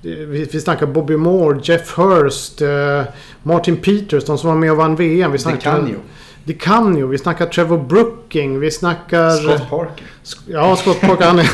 [0.02, 3.02] Vi, snackar Bobby Moore, Jeff Hurst, eh,
[3.44, 5.32] Martin Peters, de som var med och vann VM.
[5.32, 5.96] Vi snackar, det kan ju.
[6.44, 7.08] Det kan ju.
[7.08, 8.60] Vi snackar Trevor Brooking.
[8.60, 9.30] Vi snackar...
[9.32, 10.06] Scott Parker.
[10.48, 11.26] Ja, Scott Parker.
[11.26, 11.50] Han är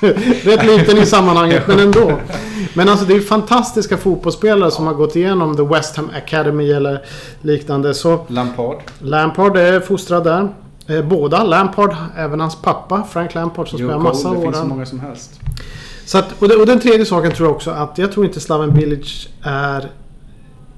[0.44, 2.12] rätt liten i sammanhanget, men ändå.
[2.74, 7.04] Men alltså det är fantastiska fotbollsspelare som har gått igenom The West Ham Academy eller
[7.40, 7.94] liknande.
[7.94, 8.76] Så Lampard.
[8.98, 10.48] Lampard är fostrad där.
[10.86, 11.44] Eh, Båda.
[11.44, 14.42] Lampard, även hans pappa Frank Lampard som spelar massa det år.
[14.42, 15.40] finns så många som helst.
[16.04, 18.40] Så att, och, det, och den tredje saken tror jag också att jag tror inte
[18.40, 19.90] Slaven Bilic är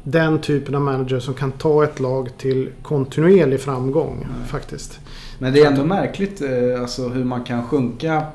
[0.02, 5.00] den typen av manager som kan ta ett lag till kontinuerlig framgång faktiskt.
[5.38, 8.26] Men det är ändå märkligt eh, alltså, hur man kan sjunka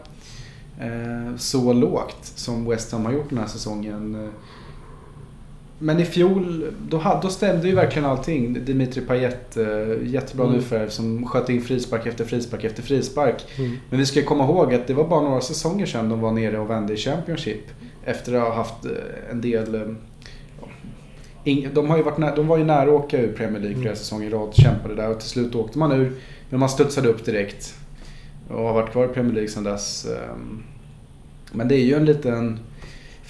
[0.80, 4.32] eh, så lågt som West Ham har gjort den här säsongen.
[5.84, 8.66] Men i fjol, då, då stämde ju verkligen allting.
[8.66, 9.66] Dimitri Payet, eh,
[10.04, 10.58] jättebra Mm.
[10.58, 13.46] nyförvärv som sköt in frispark efter frispark efter frispark.
[13.58, 13.78] Mm.
[13.90, 16.60] Men vi ska komma ihåg att det var bara några säsonger sedan de var nere
[16.60, 17.62] och vände i Championship.
[18.06, 18.92] Efter att ha haft eh,
[19.32, 19.76] en del...
[19.76, 19.82] eh,
[21.74, 23.90] De, har ju varit nä- de var ju nära att åka ur Premier League flera
[23.90, 23.96] Mm.
[23.96, 24.54] säsonger i rad.
[24.54, 26.12] Kämpade där och till slut åkte man ur.
[26.50, 27.76] Men man studsade upp direkt.
[28.50, 30.06] Och har varit kvar i Premier League sedan dess.
[30.06, 30.64] ehm.
[31.52, 32.60] Men det är ju en liten...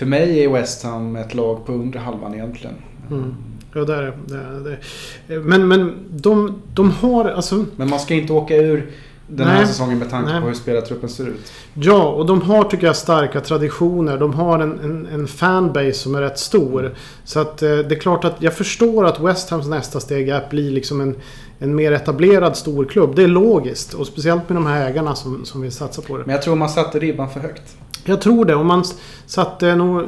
[0.02, 2.76] För mig är West Ham ett lag på undre halvan egentligen.
[3.12, 3.36] Mm.
[3.74, 4.14] Ja, det är det.
[4.26, 4.80] det, är
[5.28, 5.40] det.
[5.40, 7.66] Men, men de, de har alltså...
[7.76, 8.92] Men man ska inte åka ur
[9.28, 9.68] den här Nej.
[9.68, 10.42] säsongen med tanke Nej.
[10.42, 11.52] på hur spelartruppen ser ut.
[11.74, 14.18] Ja, och de har tycker jag starka traditioner.
[14.18, 16.94] De har en, en, en fanbase som är rätt stor.
[17.24, 20.36] Så att eh, det är klart att jag förstår att West Hams nästa steg är
[20.36, 21.16] att bli liksom en,
[21.60, 23.16] en mer etablerad storklubb.
[23.16, 23.94] Det är logiskt.
[23.94, 26.24] Och speciellt med de här ägarna som, som vill satsa på det.
[26.26, 27.78] Men jag tror man satte ribban för högt.
[28.06, 28.56] Jag tror det.
[28.56, 28.84] Om man
[29.26, 30.04] satte nog...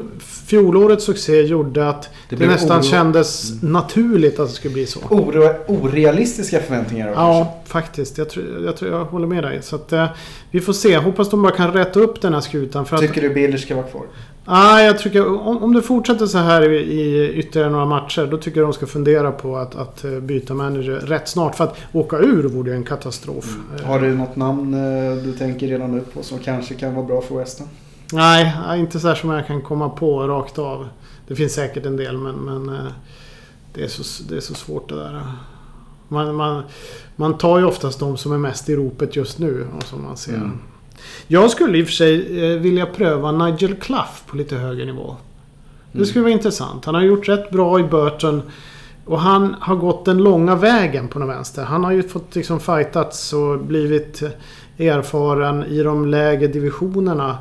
[0.47, 4.99] Fjolårets succé gjorde att det, blev nästan oro- kändes naturligt att det skulle bli så.
[5.09, 7.31] Oro, orealistiska förväntningar då, kanske.
[7.39, 8.17] Ja, faktiskt.
[8.17, 9.59] Jag, tror, jag, tror, jag håller med dig.
[9.61, 10.05] Så att, eh,
[10.51, 10.97] vi får se.
[10.97, 12.85] Hoppas de bara kan rätta upp den här skutan.
[12.85, 14.01] För att, Tycker du Biller ska vara kvar?
[14.45, 18.27] ah, jag tycker, om, om det fortsätter så här i, i ytterligare några matcher.
[18.31, 21.55] Då tycker jag de ska fundera på att, att eh, byta manager rätt snart.
[21.55, 23.45] För att åka ur vore ju en katastrof.
[23.79, 27.05] Eh, Har du något namn eh, du tänker redan nu på som kanske kan vara
[27.05, 27.67] bra för West Ham?
[28.13, 30.87] Nej, inte så här som jag kan komma på rakt av.
[31.27, 32.91] Det finns säkert en del men, men eh,
[33.73, 35.21] det, är så, det är så svårt det där.
[36.07, 36.63] Man, man,
[37.15, 39.67] man tar ju oftast de som är mest i ropet just nu.
[39.77, 40.35] Och som man ser.
[40.35, 40.59] Mm.
[41.27, 45.15] Jag skulle i och för sig eh, vilja pröva Nigel Clough på lite högre nivå.
[45.91, 46.05] Det Mm.
[46.05, 46.85] skulle vara intressant.
[46.85, 48.41] Han har gjort rätt bra i Burton.
[49.05, 51.63] Och han har gått den långa vägen på den vänster.
[51.63, 54.21] Han har ju fått liksom fightats och blivit
[54.77, 57.37] erfaren i de lägre divisionerna.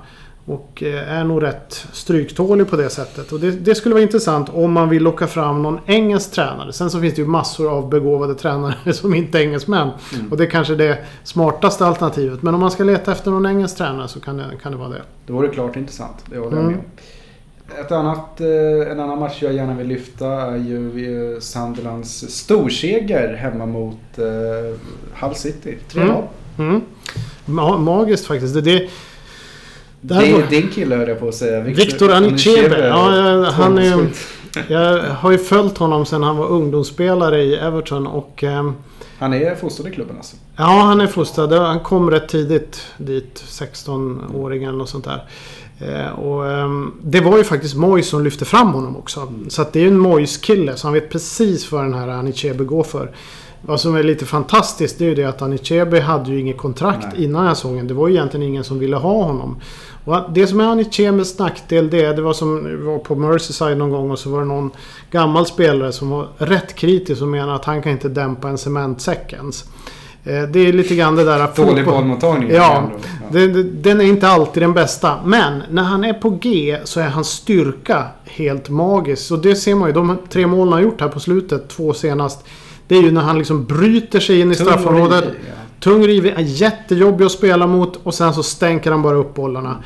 [0.47, 3.33] Och eh, är nog rätt stryktålig på det sättet.
[3.33, 6.73] Och det, det skulle vara intressant om man vill locka fram någon engelsk tränare.
[6.73, 9.91] Sen så finns det ju massor av begåvade tränare som inte är engelsmän.
[10.15, 10.31] Mm.
[10.31, 12.43] Och det är kanske det smartaste alternativet.
[12.43, 14.89] Men om man ska leta efter någon engelsk tränare så kan det, kan det vara
[14.89, 15.03] det.
[15.27, 16.25] Det vore klart intressant.
[16.27, 16.73] Det håller jag Mm.
[16.73, 17.85] med om.
[17.85, 23.35] Ett annat, eh, en annan match jag gärna vill lyfta är ju eh, Sunderlands storseger
[23.35, 23.97] hemma mot
[25.21, 25.79] Hull City.
[25.91, 26.23] 3-0.
[26.59, 26.69] Mm.
[26.71, 26.83] Mm.
[27.47, 28.55] Ma- magiskt faktiskt.
[28.55, 28.89] Det, det,
[30.05, 31.61] Det är din kille höll jag på att säga.
[31.61, 32.87] Victor Anichebe.
[32.89, 34.09] Ja, ja, han är ju-
[34.69, 38.07] jag har ju följt honom sedan han var ungdomsspelare i Everton.
[38.07, 38.75] Och ehm,
[39.19, 40.37] Han är fostrad i klubben alltså.
[40.57, 41.53] ja, han är fostrad.
[41.53, 43.45] Han kom rätt tidigt dit.
[43.49, 45.25] 16-åringen eller något sånt där.
[45.81, 49.33] Eh, och, ehm, det var ju faktiskt Moyes som lyfte fram honom också.
[49.49, 50.77] Så att det är en Moyes-kille.
[50.77, 53.11] Så han vet precis vad den här Anichebe går för.
[53.67, 57.07] Vad som är lite fantastiskt det är ju det att Anichebe hade ju inget kontrakt
[57.13, 57.25] Nej.
[57.25, 57.87] innan den här säsongen.
[57.87, 59.61] Det var ju egentligen ingen som ville ha honom.
[60.05, 63.91] Och det som är Anichebes nackdel det, är- det var som var på Merseyside någon
[63.91, 64.71] gång och så var det någon
[65.11, 69.33] gammal spelare som var rätt kritisk och menade att han kan inte dämpa en cementsäck
[69.33, 69.65] ens.
[70.25, 71.41] Eh, Det är lite grann det där...
[71.41, 72.51] att Dålig bollmottagning.
[72.51, 72.91] Ja,
[73.73, 75.15] Den är inte alltid den bästa.
[75.25, 79.33] Men när han är på G så är hans styrka helt magisk.
[79.33, 79.93] Och det ser man ju.
[79.95, 82.45] De tre målen han har gjort här på slutet, två senast.
[82.89, 85.25] Det är ju när han liksom bryter sig in i straffområdet.
[85.29, 85.53] ja.
[85.83, 89.77] Tung rivig, är jättejobbig att spela mot och sen så stänker han bara upp bollarna.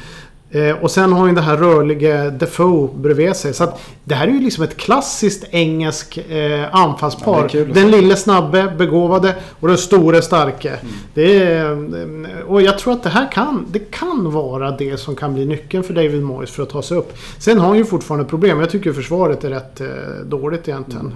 [0.51, 3.55] Eh, och sen har ju det här rörliga Defoe bredvid sig.
[3.55, 7.51] Så att det här är ju liksom ett klassiskt engelsk eh, anfallspar.
[7.53, 10.69] Ja, den lille snabbe, begåvade och den store starke.
[10.69, 10.95] Mm.
[11.15, 15.17] Det är, eh, och jag tror att det här kan, det kan vara det som
[15.17, 17.17] kan bli nyckeln för David Moyes för att ta sig upp.
[17.39, 18.61] Sen har han ju fortfarande problem.
[18.61, 19.87] Jag tycker försvaret är rätt eh,
[20.25, 21.15] dåligt egentligen.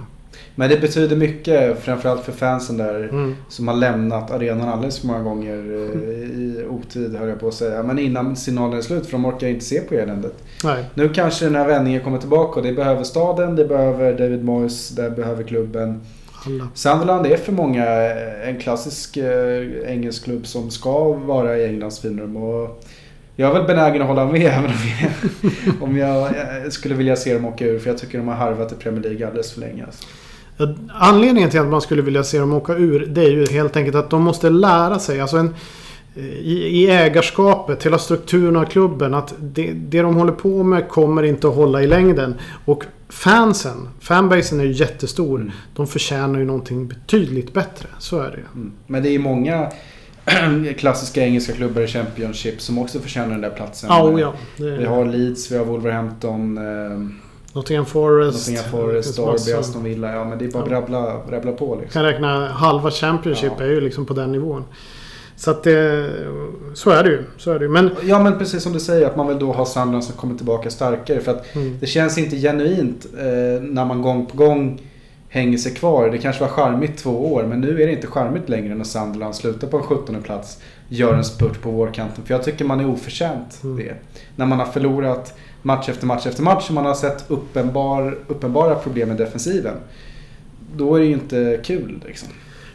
[0.55, 3.03] Men det betyder mycket, framförallt för fansen där.
[3.03, 3.35] Mm.
[3.49, 5.99] Som har lämnat arenan alldeles för många gånger eh,
[6.39, 7.83] i otid höll jag på att säga.
[7.83, 10.43] Men innan signalen är slut för de orkar inte se på eländet.
[10.63, 10.85] Nej.
[10.93, 14.89] Nu kanske den här vändningen kommer tillbaka och det behöver staden, det behöver David Moyes,
[14.89, 16.01] det behöver klubben.
[16.45, 16.67] Alla.
[16.73, 17.85] Sunderland är för många
[18.45, 22.37] en klassisk eh, engelsk klubb som ska vara i Englands finrum.
[22.37, 22.83] Och
[23.35, 27.15] jag är väl benägen att hålla med även om jag, om jag eh, skulle vilja
[27.15, 27.79] se dem åka ur.
[27.79, 29.85] För jag tycker de har harvat i Premier League alldeles för länge.
[29.85, 30.03] Alltså.
[30.93, 33.95] Anledningen till att man skulle vilja se dem åka ur det är ju helt enkelt
[33.95, 35.21] att de måste lära sig.
[35.21, 35.55] Alltså en,
[36.15, 39.13] i, I ägarskapet, hela strukturen av klubben.
[39.13, 42.35] Att det, det de håller på med kommer inte att hålla i längden.
[42.65, 45.39] Och fansen, fanbasen är ju jättestor.
[45.39, 45.51] Mm.
[45.75, 47.87] De förtjänar ju någonting betydligt bättre.
[47.99, 48.43] Så är det ju.
[48.55, 48.71] Mm.
[48.87, 49.71] Men det är många
[50.77, 53.89] klassiska engelska klubbar i Championship som också förtjänar den där platsen.
[53.89, 54.33] Oh, ja.
[54.57, 57.07] Det Vi har Leeds, vi har Wolverhampton, eh,
[57.53, 58.37] Nottingham Forest.
[58.49, 59.53] Nottingham Forest, Derby.
[59.59, 60.11] Aston Villa.
[60.13, 60.75] Ja men det är bara att Ja.
[60.77, 61.91] rabbla, rabbla på liksom.
[61.93, 63.63] kan räkna halva Championship Ja.
[63.65, 64.63] är ju liksom på den nivån.
[65.35, 66.09] Så att det...
[66.73, 67.23] Så är det ju.
[67.37, 67.71] Så är det ju.
[67.71, 67.89] Men...
[68.03, 70.69] Ja men precis som du säger att man vill då ha Sunderland som kommer tillbaka
[70.69, 71.19] starkare.
[71.19, 71.77] För att Mm.
[71.79, 74.81] det känns inte genuint eh, när man gång på gång
[75.29, 76.09] hänger sig kvar.
[76.09, 79.35] Det kanske var charmigt två år men nu är det inte charmigt längre när Sunderland
[79.35, 80.57] slutar på en 17 plats.
[80.93, 82.23] Gör en spurt på vårkanten.
[82.25, 83.77] För jag tycker man är oförtjänt Mm.
[83.77, 83.93] det.
[84.35, 88.75] När man har förlorat match efter match efter match och man har sett uppenbar, uppenbara
[88.75, 89.75] problem med defensiven.
[90.75, 92.29] Då är det ju inte kul liksom.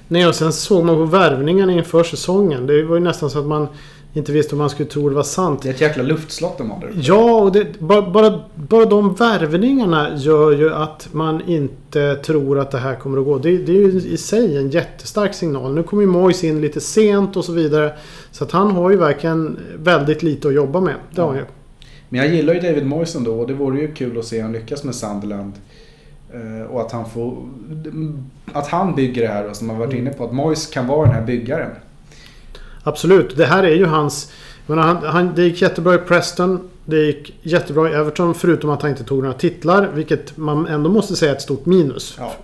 [0.08, 2.66] Nej, och sen såg man på värvningen inför säsongen.
[2.66, 3.68] Det var ju nästan så att man
[4.16, 5.62] inte visste om man skulle tro det var sant.
[5.62, 6.90] Det är ett jäkla luftslott de har där.
[7.02, 12.70] Ja, och det, bara, bara, bara de värvningarna gör ju att man inte tror att
[12.70, 13.38] det här kommer att gå.
[13.38, 15.74] Det, det är ju i sig en jättestark signal.
[15.74, 17.92] Nu kommer ju Moyes in lite sent och så vidare.
[18.30, 20.94] Så att han har ju verkligen väldigt lite att jobba med.
[21.10, 21.44] Det har han ju.
[22.08, 24.52] Men jag gillar ju David Moyes ändå och det vore ju kul att se han
[24.52, 25.52] lyckas med Sunderland.
[26.34, 27.36] Eh, Och att han får...
[28.52, 30.24] Att han bygger det här och som man varit inne på.
[30.24, 31.70] Att Moyes kan vara den här byggaren.
[32.86, 33.36] Absolut.
[33.36, 34.32] Det här är ju hans...
[34.66, 36.60] Menar, han, han, det gick jättebra i Preston.
[36.84, 39.90] Det gick jättebra i Everton förutom att han inte tog några titlar.
[39.94, 42.16] Vilket man ändå måste säga är ett stort minus.
[42.18, 42.34] Ja.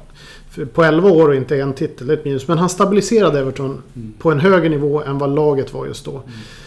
[0.72, 2.48] På 11 år och inte en titel, ett minus.
[2.48, 4.12] Men han stabiliserade Everton Mm.
[4.18, 6.22] på en högre nivå än vad laget var just då.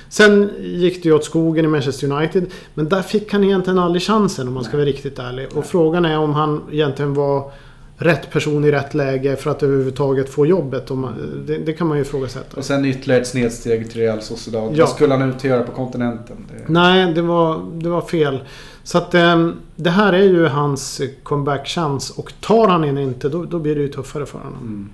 [0.10, 2.46] Sen gick det ju åt skogen i Manchester United.
[2.74, 4.86] Men där fick han egentligen aldrig chansen om man ska Nej.
[4.86, 5.48] vara riktigt ärlig.
[5.56, 7.52] Och frågan är om han egentligen var
[7.97, 10.91] rätt person i rätt läge för att överhuvudtaget få jobbet.
[10.91, 12.58] Om man, det, det kan man ju ifrågasätta.
[12.58, 14.71] Och sen ytterligare ett snedsteg till Real Sociedad.
[14.73, 14.86] Ja.
[14.86, 16.38] Vad skulle han ut och göra på kontinenten?
[16.49, 16.73] Det...
[16.73, 18.43] Nej, det var, det var fel.
[18.84, 22.10] Så att eh, det här är ju hans comeback-chans.
[22.10, 24.62] Och tar han den inte, då, då blir det ju tuffare för honom.
[24.62, 24.89] Mm.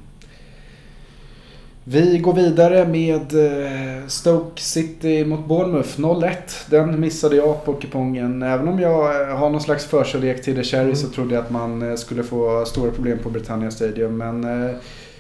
[1.83, 6.31] Vi går vidare med eh, Stoke City mot Bournemouth 0-1.
[6.69, 8.43] Den missade jag på kupongen.
[8.43, 10.95] Även om jag eh, har någon slags förkärlek till The Cherry Mm.
[10.95, 14.17] så trodde jag att man eh, skulle få stora problem på Britannia Stadium.
[14.17, 14.41] Men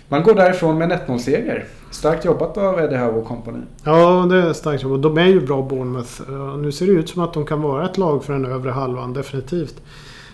[0.07, 1.65] man går därifrån med en 1-0-seger.
[1.91, 3.59] Starkt jobbat av Eddie Howe och company.
[3.83, 5.01] Ja, det är starkt jobbat.
[5.01, 6.21] De är ju bra Bournemouth.
[6.57, 9.13] Nu ser det ut som att de kan vara ett lag för den övre halvan,
[9.13, 9.75] definitivt.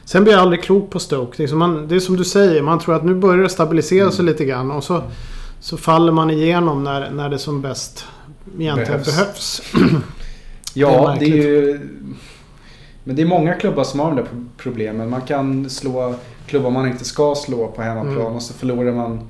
[0.06, 1.34] Sen blir jag aldrig klok på Stoke.
[1.38, 1.44] Det
[1.96, 4.72] är, som du säger, man tror att nu börjar det stabilisera sig lite grann.
[4.72, 5.02] Och så,
[5.60, 8.06] så faller man igenom när, när det som bäst
[8.60, 9.15] egentligen Behövs.
[9.15, 9.62] behövs.
[10.74, 11.80] Ja, Det är det är, ju...
[13.04, 14.26] Men det är många klubbar som har de där
[14.58, 15.10] problemen.
[15.10, 16.15] Man kan slå
[16.48, 18.36] klubbar man inte ska slå på hemmaplan Mm.
[18.36, 19.30] och så förlorar man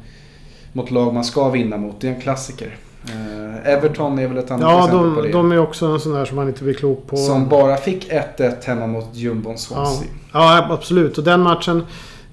[0.73, 2.01] mot lag man ska vinna mot.
[2.01, 2.77] Det är en klassiker.
[3.05, 5.33] Eh, Everton är väl ett annat Ja, exempel på de, det.
[5.33, 7.17] de är också en sån där som man inte blir klok på.
[7.17, 10.07] Som bara fick 1-1 hemma mot jumbon Ja, Swansea.
[10.33, 11.17] ja, absolut.
[11.17, 11.83] Och den matchen...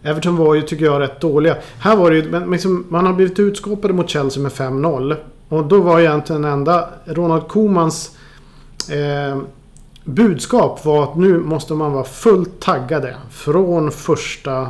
[0.04, 1.56] Everton var ju, tycker jag, rätt dåliga.
[1.78, 2.30] Här var det ju...
[2.30, 5.16] Men liksom, man har blivit utskåpade mot Chelsea med 5-0.
[5.48, 6.88] Och då var egentligen enda...
[7.04, 8.16] Ronald Komans
[8.90, 9.42] eh,
[10.04, 13.16] budskap var att nu måste man vara fullt taggade.
[13.30, 14.68] Från första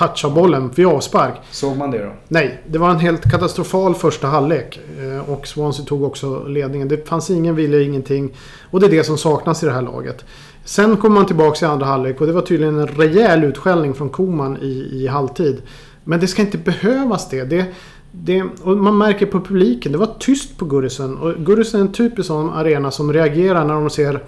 [0.00, 1.34] s- touch av bollen vid avspark.
[1.50, 2.12] Såg man det då?
[2.28, 4.80] Nej, det var en helt katastrofal första halvlek.
[5.00, 6.88] Eh, Och Swansea tog också ledningen.
[6.88, 8.30] Det fanns ingen vilja, ingenting.
[8.70, 10.24] Och det är det som saknas i det här laget.
[10.64, 14.08] Sen kom man tillbaka i andra halvlek och det var tydligen en rejäl utskällning från
[14.08, 15.62] Koman i, i halvtid.
[16.04, 17.44] Men det ska inte behövas det.
[17.44, 17.64] det,
[18.12, 21.16] det och man märker på publiken, det var tyst på Gurrisen.
[21.16, 24.22] Och Gurrisen är en typisk sån arena som reagerar när de ser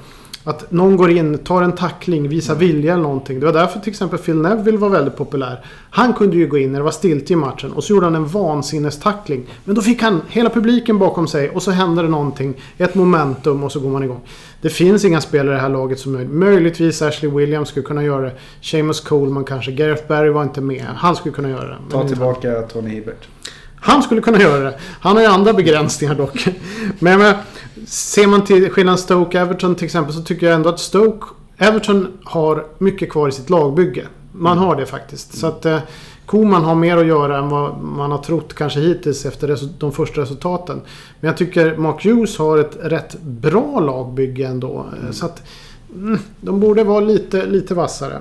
[0.44, 3.40] Att någon går in, tar en tackling, visar vilja eller någonting.
[3.40, 5.64] Det var därför till exempel Phil Neville var väldigt populär.
[5.90, 8.14] Han kunde ju gå in när det var stilt i matchen och så gjorde han
[8.14, 9.46] en vansinnestackling.
[9.64, 12.55] Men då fick han hela publiken bakom sig och så hände det någonting.
[12.79, 14.20] Ett momentum och så går man igång.
[14.61, 16.33] Det finns inga spelare i det här laget som möjligt.
[16.33, 18.33] Möjligtvis Ashley Williams skulle kunna göra det.
[18.62, 19.72] Seamus Coleman kanske.
[19.72, 20.87] Gareth Barry var inte med.
[20.96, 21.76] Han skulle kunna göra det.
[21.90, 23.29] Ta tillbaka Tony Hibbert.
[23.80, 24.78] Han skulle kunna göra det.
[25.00, 26.48] Han har ju andra begränsningar dock.
[26.98, 27.34] Men, men
[27.86, 31.26] ser man till skillnaden Stoke-Everton till exempel så tycker jag ändå att Stoke...
[31.58, 34.06] Everton har mycket kvar i sitt lagbygge.
[34.32, 35.38] Man har det faktiskt.
[35.38, 35.78] Så att eh,
[36.26, 40.20] Koman har mer att göra än vad man har trott kanske hittills efter de första
[40.20, 40.80] resultaten.
[41.20, 44.86] Men jag tycker Mark Hughes har ett rätt bra lagbygge ändå.
[45.00, 45.12] Mm.
[45.12, 45.42] Så att
[45.94, 48.20] mm, de borde vara lite, lite vassare.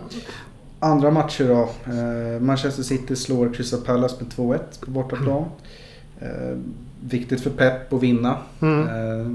[0.80, 1.70] Andra matcher då.
[1.94, 5.46] Eh, Manchester City slår Crystal Palace med 2-1 på bortaplan.
[6.20, 6.58] Eh,
[7.02, 8.38] viktigt för Pep att vinna.
[8.62, 8.88] Mm.
[8.88, 9.32] Eh,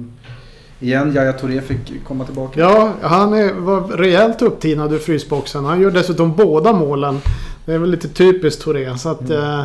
[0.80, 2.60] igen, Yahya Touré fick komma tillbaka.
[2.60, 5.64] Ja, han är, var rejält upptinad ur frysboxen.
[5.64, 7.20] Han gör dessutom båda målen.
[7.66, 8.98] Det är väl lite typiskt Touré.
[8.98, 9.60] Så att, mm.
[9.60, 9.64] eh,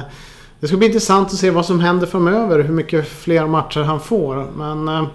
[0.59, 2.59] det ska bli intressant att se vad som händer framöver.
[2.59, 4.47] Hur mycket fler matcher han får.
[4.57, 5.07] Men eh,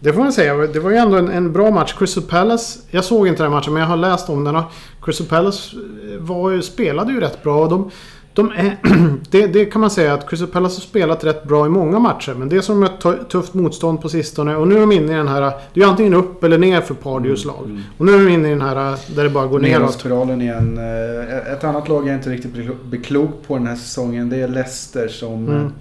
[0.00, 0.54] det får man säga.
[0.54, 1.94] Det var ju ändå en, en, bra match.
[1.98, 2.80] Crystal Palace.
[2.90, 4.62] Jag såg inte den matchen men jag har läst om den.
[5.02, 5.76] Crystal Palace
[6.18, 7.68] var, spelade ju rätt bra.
[7.68, 7.90] De,
[8.32, 8.76] de är,
[9.30, 12.34] det, det, kan man säga att Crystal Palace har spelat rätt bra i många matcher.
[12.34, 14.56] Men det är som ett tufft motstånd på sistone.
[14.56, 15.40] Och nu är de inne i den här...
[15.40, 17.64] Det är ju antingen upp eller ner för Pardews mm, lag.
[17.64, 17.82] Mm.
[17.98, 19.92] Och nu är de inne i den här där det bara går neråt.
[19.92, 20.78] spiralen igen.
[20.78, 24.30] Eh, ett annat lag jag inte riktigt blir klok på den här säsongen.
[24.30, 25.72] Det är Leicester som mm.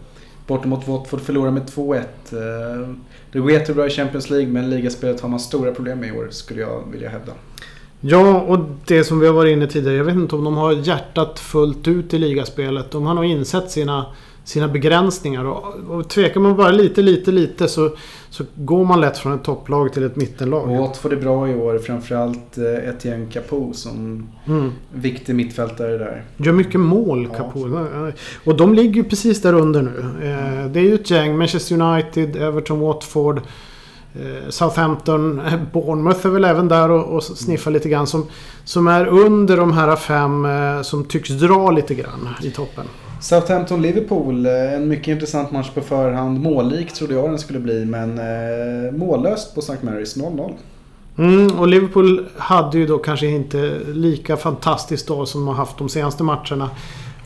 [0.47, 2.03] bortemot Watford förlorar med 2-1.
[3.37, 6.27] Det går jättebra i Champions League men ligaspelet har man stora problem med i år
[6.29, 7.31] skulle jag vilja hävda.
[8.01, 9.97] Ja, och det som vi har varit inne tidigare.
[9.97, 12.91] Jag vet inte om de har hjärtat fullt ut i ligaspelet.
[12.91, 14.05] De har nog insett sina,
[14.47, 15.45] sina begränsningar.
[15.45, 17.91] Och, och tvekar man bara lite, lite, lite så,
[18.29, 20.77] så går man lätt från ett topplag till ett mittenlag.
[20.77, 21.77] Watford är bra i år.
[21.77, 24.71] Framförallt eh, Etienne Capoe som mm.
[24.93, 26.23] viktig mittfältare där.
[26.37, 27.87] Gör mycket mål, Capoe.
[27.93, 28.11] Ja.
[28.43, 30.05] Och de ligger ju precis där under nu.
[30.27, 31.37] Eh, det är ju ett gäng.
[31.37, 33.37] Manchester United, Everton, Watford.
[34.13, 35.41] Eh, Southampton,
[35.73, 38.07] Bournemouth är väl även där och, och sniffar lite grann.
[38.07, 38.25] Som,
[38.63, 40.47] som är under de här fem
[40.83, 42.85] som tycks dra lite grann i toppen.
[43.21, 46.39] Southampton-Liverpool, eh, en mycket intressant match på förhand.
[46.39, 49.77] Mållik trodde jag den skulle bli men eh, mållöst på St.
[49.81, 50.53] Mary's 0-0.
[51.17, 55.77] Mm, och Liverpool hade ju då kanske inte lika fantastiskt dag som de har haft
[55.77, 56.69] de senaste matcherna.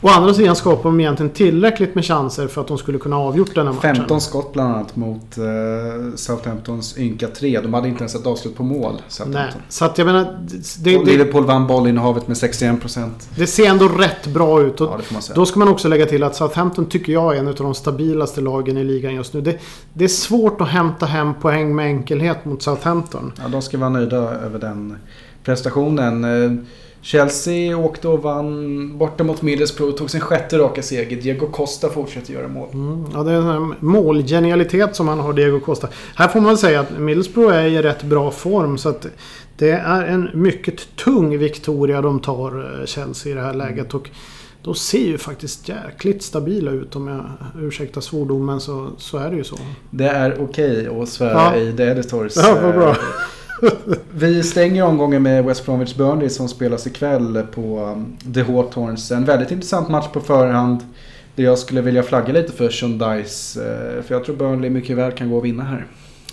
[0.04, 3.54] Å andra sidan skapade de egentligen tillräckligt med chanser för att de skulle kunna avgjort
[3.54, 3.96] den här matchen.
[3.96, 5.44] 15 skott bland annat mot uh,
[6.16, 7.60] Southamptons ynka 3.
[7.60, 9.02] De hade inte ens ett avslut på mål.
[9.26, 10.38] Nej, så att jag menar...
[10.78, 13.10] Det, och Liverpool vann bollinnehavet med 61%.
[13.36, 14.74] Det ser ändå rätt bra ut.
[14.78, 15.00] Ja,
[15.34, 18.40] Då ska man också lägga till att Southampton tycker jag är en av de stabilaste
[18.40, 19.40] lagen i ligan just nu.
[19.40, 19.58] Det,
[19.94, 23.32] det är svårt att hämta hem poäng med enkelhet mot Southampton.
[23.42, 24.96] Ja, de ska vara nöjda över den
[25.44, 26.24] prestationen.
[27.02, 29.96] Chelsea åkte och vann borta mot Middlesbrough.
[29.96, 31.16] Tog sin sjätte raka seger.
[31.22, 32.68] Diego Costa fortsätter göra mål.
[32.72, 35.88] Mm, ja, det är en målgenialitet som han har, Diego Costa.
[36.14, 38.78] Här får man säga att Middlesbrough är i rätt bra form.
[38.78, 39.06] Så att
[39.56, 43.94] det är en mycket tung Victoria de tar, eh, Chelsea, i det här läget.
[43.94, 44.10] Och
[44.62, 47.24] de ser ju faktiskt jäkligt stabila ut om jag
[47.64, 49.56] ursäktar svordomen så, så är det ju så.
[49.90, 51.56] Det är okej okay att svära ja.
[51.56, 52.32] i The Editors.
[52.36, 52.96] Ja, bra.
[54.10, 59.10] Vi stänger omgången med West Bromwich Burnley som spelas ikväll på um, The Hawthorns.
[59.10, 60.80] En väldigt intressant match på förhand.
[61.34, 63.56] Det jag skulle vilja flagga lite för Sean Dice.
[63.56, 65.86] Eh, för jag tror Burnley mycket väl kan gå och vinna här.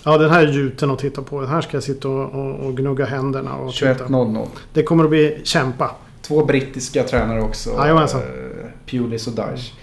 [0.03, 1.41] Ja, den här är gjuten att titta på.
[1.41, 4.47] Den här ska jag sitta och, och, och gnugga händerna och 21.00.
[4.73, 5.91] Det kommer att bli kämpa.
[6.21, 7.69] Två brittiska tränare också.
[7.69, 8.21] Jajamensan.
[8.21, 9.73] Eh, Pulis och Daesh.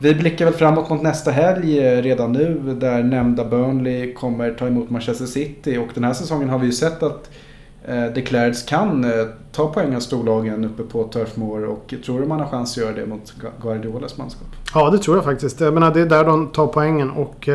[0.00, 4.66] Vi blickar väl framåt mot nästa helg eh, redan nu där nämnda Burnley kommer ta
[4.66, 7.30] emot Manchester City och den här säsongen har vi ju sett att
[7.84, 9.10] eh, Declareds kan eh,
[9.52, 12.84] ta poäng av storlagen uppe på Turf Moor och tror du man har chans att
[12.84, 14.48] göra det mot Guardiolas manskap?
[14.74, 15.60] Ja det tror jag faktiskt.
[15.60, 17.48] Jag menar, det är där de tar poängen och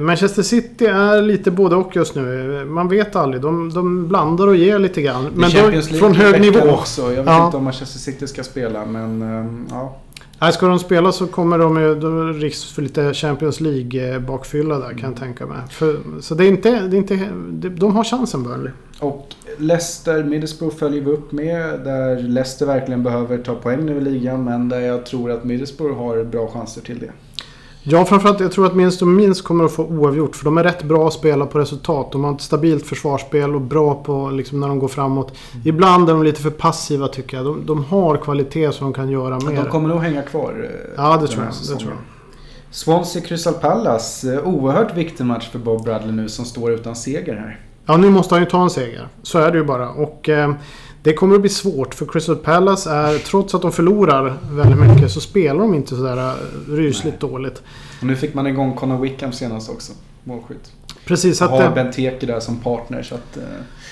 [0.00, 2.64] Manchester City är lite både och just nu.
[2.64, 3.42] Man vet aldrig.
[3.42, 5.30] De, de blandar och ger lite grann.
[5.34, 6.70] Men då, från hög nivå.
[6.70, 7.02] Också.
[7.02, 7.46] Jag vet ja.
[7.46, 9.96] inte om Manchester City ska spela men ja.
[10.40, 11.94] Nej, ska de spela så kommer de ju...
[11.94, 15.58] Då risk för lite Champions League-bakfylla där kan jag tänka mig.
[15.70, 16.70] För, så det är inte...
[16.70, 17.28] Det är inte
[17.68, 18.72] de har chansen Burnley.
[19.00, 21.80] Och Leicester, Middlesbrough följer vi upp med.
[21.84, 24.44] Där Leicester verkligen behöver ta poäng nu i ligan.
[24.44, 27.12] Men där jag tror att Middlesbrough har bra chanser till det.
[27.86, 30.36] Ja, framförallt jag tror att minst och minst kommer att få oavgjort.
[30.36, 32.12] För de är rätt bra att spela på resultat.
[32.12, 35.32] De har ett stabilt försvarsspel och bra på liksom, när de går framåt.
[35.52, 35.68] Mm.
[35.68, 37.46] Ibland är de lite för passiva tycker jag.
[37.46, 39.56] De, de har kvalitet som de kan göra mer.
[39.56, 40.70] De kommer nog hänga kvar.
[40.70, 42.00] Eh, ja, det tror, jag, det tror jag.
[42.70, 44.34] Swansea Crystal Palace.
[44.34, 47.60] Eh, oerhört viktig match för Bob Bradley nu som står utan seger här.
[47.86, 49.08] Ja, nu måste han ju ta en seger.
[49.22, 49.88] Så är det ju bara.
[49.88, 50.54] Och eh,
[51.04, 55.10] det kommer att bli svårt för Crystal Palace är, trots att de förlorar väldigt mycket,
[55.10, 56.34] så spelar de inte sådär eh,
[56.74, 57.30] rysligt Nej.
[57.30, 57.62] dåligt.
[58.00, 59.92] Och nu fick man igång Conor Wickham senast också.
[60.24, 60.72] Målskytt.
[61.04, 63.38] Precis, Och att, har eh, Benteke där som partner så att...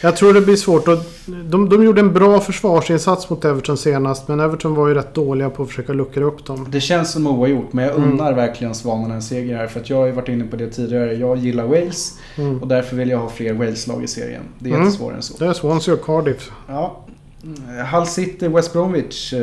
[0.02, 0.88] Eh, jag tror det blir svårt.
[0.88, 0.98] Och
[1.44, 5.50] de, de gjorde en bra försvarsinsats mot Everton senast, men Everton var ju rätt dåliga
[5.50, 6.66] på att försöka luckra upp dem.
[6.70, 8.12] det känns som oavgjort men jag Mm.
[8.12, 9.66] unnar verkligen Svanen en seger här.
[9.66, 11.12] För att jag har ju varit inne på det tidigare.
[11.14, 12.58] Jag gillar Wales Mm.
[12.62, 14.42] och därför vill jag ha fler Wales-lag i serien.
[14.58, 14.86] Det är Mm.
[14.86, 15.34] inte svårare än så.
[15.38, 16.50] Det är Swansea och Cardiff.
[16.68, 17.04] Ja.
[17.44, 19.34] Mm, Hull City, West Bromwich.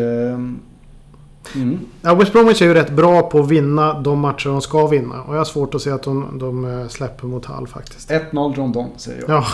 [1.56, 1.80] Mm.
[2.02, 5.22] Ja, West Bromwich är ju rätt bra på att vinna de matcher de ska vinna.
[5.22, 8.12] Och jag har svårt att se att de, de eh, släpper mot Hull faktiskt.
[8.12, 9.30] 1-0 Rondon säger jag.
[9.30, 9.46] Ja,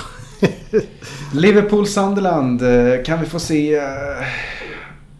[1.33, 2.61] Liverpool-Sunderland.
[2.97, 3.75] eh, Kan vi få se...
[3.75, 3.83] eh,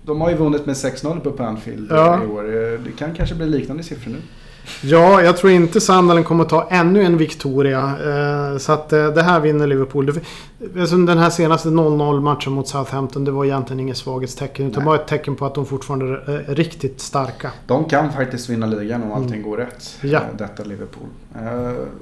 [0.05, 2.23] De har ju vunnit med 6-0 på Anfield eh, Ja.
[2.23, 2.43] i år.
[2.86, 4.17] Det kan kanske bli liknande siffror nu.
[4.82, 7.82] Ja jag tror inte Sunderland kommer ta ännu en Victoria.
[7.82, 10.20] Eh, så att eh, det här vinner Liverpool.
[10.80, 14.68] Alltså den här senaste 0-0 matchen mot Southampton, det var egentligen inget svaghetstecken.
[14.68, 14.86] Utan Nej.
[14.86, 17.51] bara ett tecken på att de fortfarande är eh, riktigt starka.
[17.68, 19.97] De kan faktiskt vinna ligan om allting går rätt.
[20.01, 20.13] Mm.
[20.13, 20.22] Ja.
[20.38, 21.07] Detta Liverpool.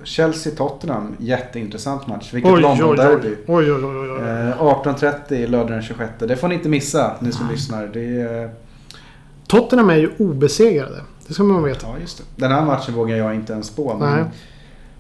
[0.04, 1.16] Chelsea-Tottenham.
[1.18, 2.34] Jätteintressant match.
[2.34, 2.62] Vilket Oj.
[2.62, 3.36] London-derby.
[3.48, 4.20] oj, oj, oj, oj.
[4.20, 6.12] Eh, 18.30 lördag den 26.
[6.20, 7.88] Det får ni inte missa, ni som lyssnar.
[7.88, 8.50] Det är,
[9.48, 11.02] Tottenham är ju obesegrade.
[11.28, 11.88] Det ska man veta.
[11.88, 12.24] ja, just det.
[12.36, 13.98] Den här matchen vågar jag inte ens spå.
[14.00, 14.10] Nej.
[14.10, 14.28] Men,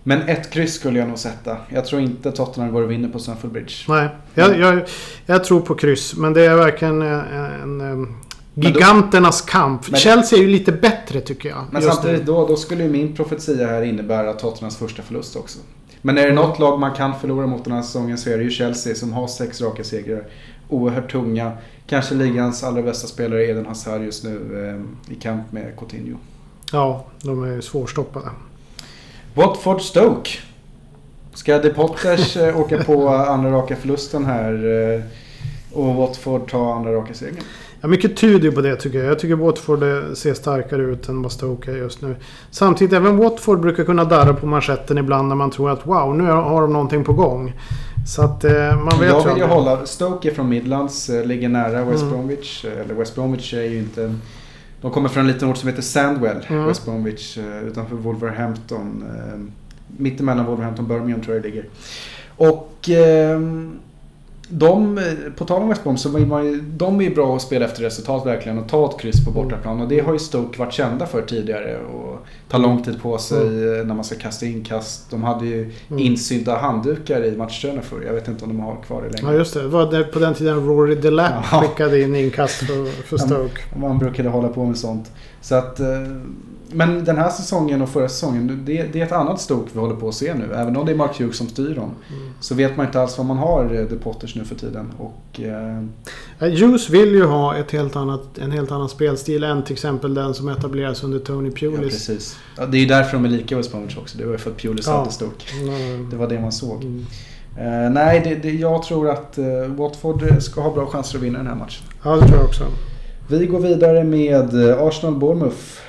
[0.03, 1.57] men ett kryss skulle jag nog sätta.
[1.69, 3.73] Jag tror inte Tottenham går och vinner på Stamford Bridge.
[3.87, 4.81] Nej, jag, jag,
[5.25, 6.15] jag tror på kryss.
[6.15, 7.19] Men det är verkligen en,
[7.61, 8.15] en, em,
[8.53, 9.89] då- giganternas kamp.
[9.91, 11.63] Men- Chelsea är ju lite bättre tycker jag.
[11.71, 15.59] Men samtidigt då, då skulle ju min profetia här innebära Tottenhams första förlust också.
[16.05, 18.43] Men är det något lag man kan förlora mot den här säsongen så är det
[18.43, 20.23] ju Chelsea som har sex raka segrar.
[20.69, 21.51] Oerhört tunga.
[21.87, 24.67] Kanske ligans allra bästa spelare Eden Hazard just nu
[25.07, 26.17] eh, i kamp med Coutinho.
[26.71, 28.29] Ja, de är svårstoppade.
[29.33, 30.29] Watford Stoke.
[31.33, 35.01] Ska De Potters eh, åka på andra raka förlusten här eh,
[35.73, 37.43] och Watford ta andra raka segern?
[37.83, 39.07] Ja, mycket tyder ju på det tycker jag.
[39.07, 42.15] Jag tycker Watford eh, ser starkare ut än vad Stoke är just nu.
[42.51, 46.23] Samtidigt, även Watford brukar kunna darra på manschetten ibland när man tror att wow, nu
[46.23, 47.53] har de någonting på gång.
[48.07, 48.51] Så att eh,
[48.83, 49.85] man vet Jag vill ju hålla...
[49.85, 52.13] Stoke är från Midlands, eh, ligger nära West Mm.
[52.13, 52.65] Bromwich.
[52.65, 54.15] eh, Eller West Bromwich är ju inte...
[54.81, 56.65] De kommer från en liten ort som heter Sandwell, Mm.
[56.67, 59.03] West Bromwich, eh, utanför Wolverhampton.
[59.15, 59.39] eh,
[59.97, 61.65] Mittemellan Wolverhampton och Birmingham tror jag det ligger.
[62.35, 62.89] Och...
[62.89, 63.79] ehm,
[64.57, 64.99] de,
[65.37, 67.65] på tal om West Brom, så vill man ju, de är ju bra att spela
[67.65, 69.81] efter resultat verkligen och ta ett kryss på bortaplan.
[69.81, 71.77] Och det har ju Stoke varit kända för tidigare.
[71.79, 72.17] Och
[72.49, 73.37] ta lång tid på sig
[73.79, 75.11] eh, när man ska kasta inkast.
[75.11, 75.99] De hade ju Mm.
[76.05, 78.03] insydda handdukar i matchtröjorna förr.
[78.07, 79.33] Jag vet inte om de har kvar det längre.
[79.33, 79.61] Ja just det.
[79.61, 81.61] Det var det på den tiden Rory Delap Ja.
[81.61, 83.61] skickade in inkast för, för Ja, Stoke.
[83.79, 85.11] Man brukade hålla på med sånt.
[85.41, 85.87] Så att, eh,
[86.73, 89.95] men den här säsongen och förra säsongen, det, det är ett annat Stoke vi håller
[89.95, 90.53] på att se nu.
[90.55, 91.91] Även om det är Mark Hughes som styr dem.
[92.09, 92.33] Mm.
[92.39, 94.91] Så vet man inte alls vad man har eh, The Potters nu för tiden.
[94.97, 95.83] Och, eh,
[96.39, 100.13] Eh, Juice vill ju ha ett helt annat, en helt annan spelstil än till exempel
[100.13, 101.93] den som etableras under Tony ja, Pulis.
[101.93, 102.37] precis.
[102.57, 104.17] Ja, det är ju därför de är lika West Bromwich också.
[104.17, 104.97] Det var ju för att Pulis Ja.
[104.97, 105.45] hade Stoke.
[105.61, 106.09] Mm.
[106.09, 106.83] Det var det man såg.
[106.83, 107.05] Mm.
[107.57, 111.37] Eh, nej, det, det, jag tror att eh, Watford ska ha bra chanser att vinna
[111.37, 111.83] den här matchen.
[112.03, 112.63] Ja, det tror jag också.
[113.27, 115.79] Vi går vidare med eh, Arsenal-Bournemouth.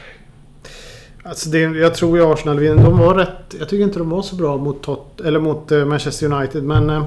[1.26, 2.84] Alltså det, jag tror ju Arsenal vinner.
[2.84, 3.54] De var rätt...
[3.58, 6.64] Jag tycker inte de var så bra mot, Tot, eller mot eh, Manchester United.
[6.64, 7.04] Men eh,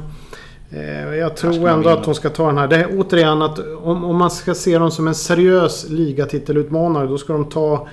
[0.69, 2.67] eh, jag tror ändå att de ska ta den här.
[2.67, 7.17] Det är återigen att om, om man ska se dem som en seriös ligatitelutmanare då
[7.17, 7.87] ska de ta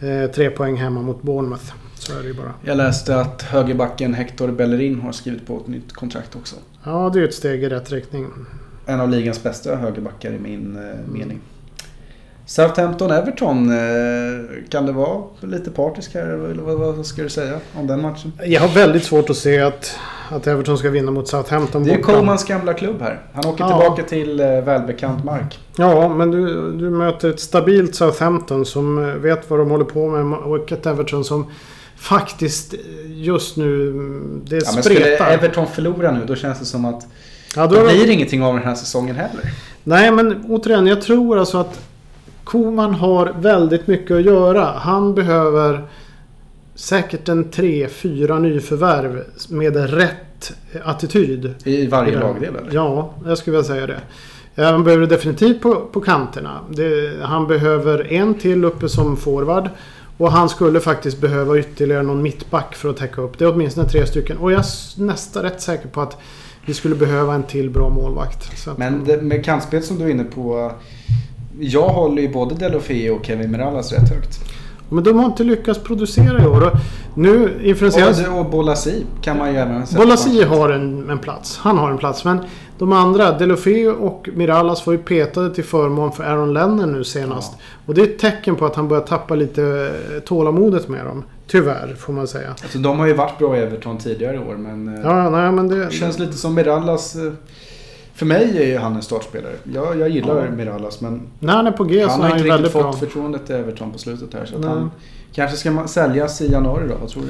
[0.00, 1.72] eh, tre poäng hemma mot Bournemouth.
[1.94, 2.54] Så är det ju bara.
[2.64, 6.56] Jag läste att högerbacken Hector Bellerin har skrivit på ett nytt kontrakt också.
[6.84, 8.26] Ja, det är ett steg i rätt riktning.
[8.86, 11.40] En av ligans bästa högerbackar i min eh, mening.
[12.46, 16.22] Southampton-Everton, eh, kan det vara lite partisk här?
[16.50, 18.32] Eller vad, vad ska du säga om den matchen?
[18.44, 19.96] Jag har väldigt svårt att se att,
[20.30, 22.12] att Everton ska vinna mot Southampton Det är borta.
[22.12, 23.20] Colmans gamla klubb här.
[23.32, 23.78] Han åker Ja.
[23.80, 25.58] tillbaka till eh, välbekant mark.
[25.76, 30.08] Ja, men du, du möter ett stabilt Southampton som eh, vet vad de håller på
[30.08, 31.46] med och ett Everton som
[31.96, 32.74] faktiskt
[33.06, 33.88] just nu...
[33.88, 35.30] mm, Det Ja, men skulle spretar.
[35.30, 37.06] Everton förlora nu då känns det som att
[37.56, 39.50] ja, då det de- blir ingenting av den här säsongen heller.
[39.84, 40.86] Nej, men återigen.
[40.86, 41.80] Jag tror alltså att
[42.44, 44.64] Koman har väldigt mycket att göra.
[44.64, 45.84] Han behöver
[46.74, 50.52] säkert en tre, fyra nyförvärv med rätt
[50.84, 51.54] attityd.
[51.64, 52.74] I varje lagdel eller?
[52.74, 54.00] Ja, jag skulle vilja säga det.
[54.62, 56.60] Han behöver definitivt på, på kanterna.
[56.70, 59.68] Det, han behöver en till uppe som forward.
[60.16, 63.38] Och han skulle faktiskt behöva ytterligare någon mittback för att täcka upp.
[63.38, 64.36] Det är åtminstone tre stycken.
[64.36, 66.16] Och jag är nästan rätt säker på att
[66.66, 68.68] vi skulle behöva en till bra målvakt.
[68.76, 70.72] Men det, med kantspel som du är inne på.
[71.60, 74.38] Jag håller ju både Delofeo och Kevin Mirallas rätt högt.
[74.88, 76.64] Men de har inte lyckats producera i år.
[76.66, 76.72] Och
[77.14, 78.26] nu influenseras...
[78.28, 81.58] Och, och Bolasi kan man ju även sätta Bolasi har en, en plats.
[81.58, 82.24] Han har en plats.
[82.24, 82.38] Men
[82.78, 87.52] de andra, Delofeu och Mirallas var ju petade till förmån för Aaron Lennon nu senast.
[87.56, 87.62] Ja.
[87.86, 89.62] Och det är ett tecken på att han börjar tappa lite
[90.14, 91.24] eh, tålamodet med dem.
[91.46, 92.48] Tyvärr, får man säga.
[92.50, 94.88] Alltså, de har ju varit bra i Everton tidigare år men...
[94.94, 95.84] eh, Ja, nej men det...
[95.84, 97.16] Det känns lite som Mirallas.
[98.14, 99.52] För mig är ju han en startspelare.
[99.72, 100.50] Jag, jag gillar Ja.
[100.50, 102.82] Mirallas men När han är på G så han är har han inte riktigt fått
[102.82, 102.92] bra.
[102.92, 104.44] förtroendet till Everton på slutet här.
[104.46, 104.90] Så att han
[105.32, 107.28] kanske ska ma- säljas i januari då, vad tror du?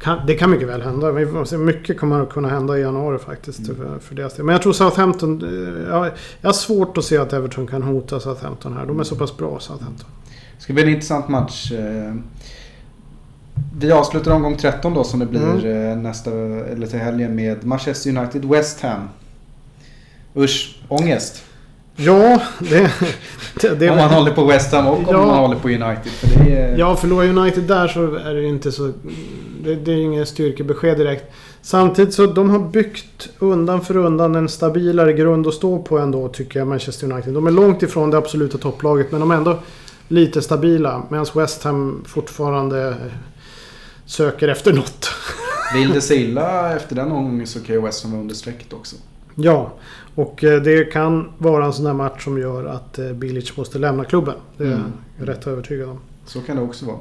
[0.00, 1.12] Kan, det kan mycket väl hända.
[1.58, 3.58] Mycket kommer att kunna hända i januari faktiskt.
[3.58, 3.76] Mm.
[3.76, 4.44] För, för deras del.
[4.46, 5.42] Men jag tror Southampton...
[5.44, 6.10] eh, Jag,
[6.40, 8.86] jag har svårt att se att Everton kan hota Southampton här.
[8.86, 10.06] De är så pass bra Southampton.
[10.56, 11.72] Det ska bli en intressant match.
[11.72, 12.14] eh.
[13.78, 15.90] Vi avslutar omgång 13 då som det blir Mm.
[15.90, 19.08] eh, nästa, eller till helgen med Manchester United West Ham.
[20.36, 21.42] Usch, ångest.
[21.96, 22.90] Ja, det...
[23.60, 25.26] det, det om man håller på West Ham och om Ja.
[25.26, 26.12] man håller på United.
[26.12, 28.92] För det är, Ja, förlorar United där så är det inte så...
[29.64, 31.24] Det, det är ju ingen styrkebesked direkt.
[31.62, 36.28] Samtidigt så de har byggt undan för undan en stabilare grund att stå på ändå
[36.28, 37.34] tycker jag Manchester United.
[37.34, 39.58] De är långt ifrån det absoluta topplaget men de är ändå
[40.08, 41.02] lite stabila.
[41.08, 42.94] Medan West Ham fortfarande
[44.06, 45.08] söker efter något.
[45.74, 48.72] Vill det sig illa efter den omgången så kan ju West Ham vara under strecket
[48.72, 48.96] också.
[49.34, 49.72] Ja,
[50.22, 53.78] och eh, det kan vara en sån där match som gör att eh, Bilic måste
[53.78, 54.34] lämna klubben.
[54.56, 54.92] Det är Mm.
[55.18, 55.98] jag rätt övertygad om.
[56.26, 56.96] Så kan det också vara.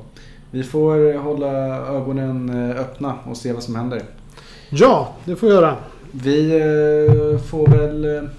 [0.52, 1.48] Vi får hålla
[1.88, 4.02] ögonen eh, öppna och se vad som händer.
[4.70, 5.76] Ja, det får vi göra.
[6.12, 8.30] Vi eh, får väl eh,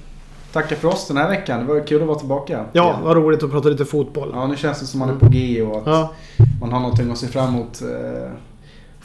[0.52, 1.66] tacka för oss den här veckan.
[1.66, 2.64] Det var kul att vara tillbaka.
[2.72, 2.96] Ja, igen.
[3.04, 4.30] vad roligt att prata lite fotboll.
[4.34, 6.12] ja nu känns det som man är på G och att Ja,
[6.60, 7.82] man har någonting att se fram emot.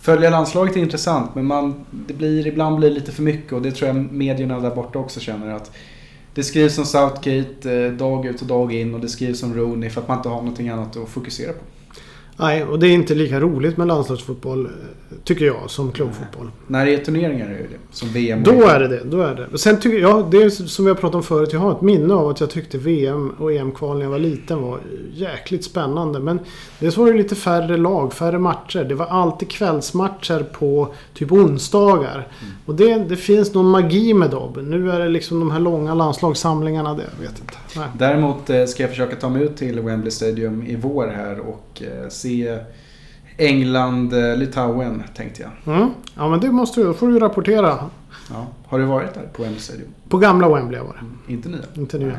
[0.06, 3.62] Följa landslaget är intressant men man, det blir, ibland blir det lite för mycket och
[3.62, 5.72] det tror jag medierna där borta också känner att
[6.34, 9.90] det skrivs om Southgate eh, dag ut och dag in och det skrivs om Rooney
[9.90, 11.60] för att man inte har någonting annat att fokusera på
[12.38, 14.72] nej, och det är inte lika roligt med landslagsfotboll, eh,
[15.24, 16.52] tycker jag, som klubbfotboll.
[16.68, 17.78] När det är turneringar är det.
[17.92, 18.44] Som VM.
[18.44, 19.02] Då är det det.
[19.04, 19.58] Då är det.
[19.58, 22.14] Sen tycker jag, det är som vi har pratat om förut, jag har ett minne
[22.14, 24.80] av att jag tyckte VM och EM-kval när jag var liten var
[25.14, 26.20] jäkligt spännande.
[26.20, 26.40] Men
[26.80, 28.84] dels var det lite färre lag, färre matcher.
[28.84, 32.28] Det var alltid kvällsmatcher på typ onsdagar.
[32.66, 34.54] Och det, det finns någon magi med dem.
[34.70, 37.54] Nu är det liksom de här långa landslagssamlingarna, det jag vet inte.
[37.76, 37.88] Nej.
[37.98, 41.82] Däremot eh, ska jag försöka ta mig ut till Wembley Stadium i vår här och
[42.26, 42.60] eh, se
[43.38, 45.76] England-Litauen tänkte jag.
[45.76, 45.90] Mm.
[46.16, 47.80] Ja men det måste du, får du rapportera.
[48.30, 48.48] Ja.
[48.68, 49.88] Har du varit där på Wembley Stadium?
[50.10, 51.34] På gamla Wembley var det.
[51.34, 51.60] Inte nya?
[51.74, 52.08] Inte nya.
[52.08, 52.18] Nej.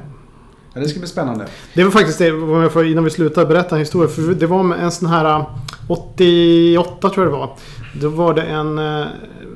[0.74, 1.46] Ja, det ska bli spännande.
[1.74, 2.26] Det var faktiskt det,
[2.74, 4.08] jag innan vi slutar berätta en historia.
[4.08, 5.44] För det var en sån här
[5.88, 7.56] 88 tror jag det var.
[8.00, 9.06] Då var det en eh,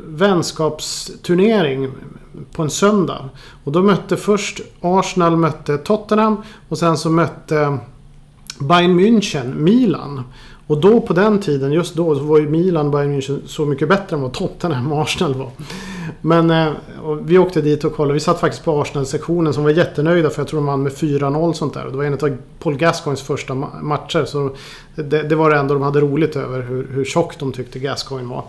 [0.07, 1.91] vänskapsturnering
[2.53, 3.29] på en söndag.
[3.65, 7.79] Och då mötte först Arsenal mötte Tottenham och sen så mötte
[8.61, 10.23] Bayern München Milan.
[10.67, 13.89] Och då på den tiden, just då, så var ju Milan Bayern München så mycket
[13.89, 15.51] bättre än vad Tottenham och Arsenal var.
[16.21, 16.73] Men eh,
[17.23, 18.15] vi åkte dit och kollade.
[18.15, 21.53] Vi satt faktiskt på Arsenal-sektionen som var jättenöjda för jag tror de vann med 4-0
[21.53, 21.85] sånt där.
[21.87, 24.25] Och det var en av Paul Gascoins första ma- matcher.
[24.25, 24.51] Så
[24.95, 28.29] det, det var det enda de hade roligt över hur, hur tjock de tyckte Gascoigne
[28.29, 28.45] var.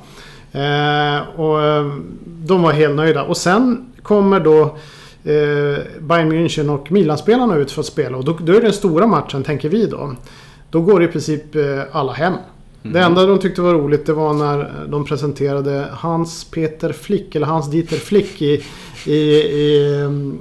[0.52, 1.92] Eh, och eh,
[2.26, 3.24] de var helt nöjda.
[3.24, 4.78] Och sen kommer då
[6.00, 8.18] Bayern München och Milan-spelarna ut för att spela.
[8.18, 10.16] Och då, då är den stora matchen, tänker vi då.
[10.70, 12.34] Då går i princip eh, alla hem.
[12.84, 17.48] Det enda de tyckte var roligt det var när de presenterade Hans Peter Flick, eller
[17.48, 18.64] Hans Dieter Flick i,
[19.06, 20.40] i, i um,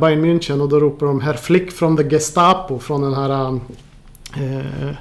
[0.00, 0.60] Bayern München.
[0.60, 3.60] Och då ropar de Herr Flick från the Gestapo från den här
[4.36, 4.94] eh,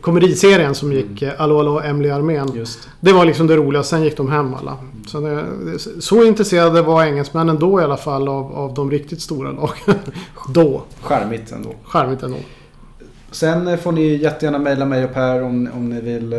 [0.00, 2.50] komediserien som gick eh, Allo Allo Emily Armén.
[2.54, 4.76] Just Det var liksom det roliga, sen gick de hem alla.
[5.06, 9.50] Så, det, så intresserade var engelsmännen då i alla fall av, av de riktigt stora
[9.50, 10.00] lagen.
[10.48, 10.82] då.
[11.00, 11.70] Charmigt ändå.
[11.84, 12.36] Charmigt ändå.
[13.30, 16.38] Sen eh, får ni jättegärna mejla mig och Per om, om ni vill eh,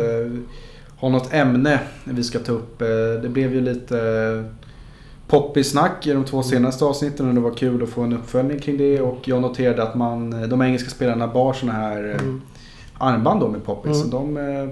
[0.96, 2.82] ha något ämne vi ska ta upp.
[2.82, 2.88] Eh,
[3.22, 4.52] det blev ju lite eh,
[5.28, 8.78] poppis-snack i de två senaste avsnitten och det var kul att få en uppföljning kring
[8.78, 9.00] det.
[9.00, 12.40] Och jag noterade att man, eh, de engelska spelarna bar såna här Mm.
[12.98, 14.04] Armband då med poppis.
[14.04, 14.10] Mm.
[14.10, 14.68] De, eh,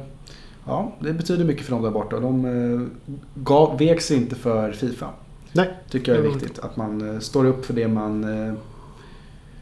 [0.67, 2.21] ja, det betyder mycket för dem där borta.
[2.21, 2.87] De eh,
[3.35, 5.09] gav, sig inte för Fifa.
[5.53, 5.71] Nej.
[5.91, 6.59] Tycker jag är viktigt.
[6.59, 8.27] Att man eh, står upp för det man...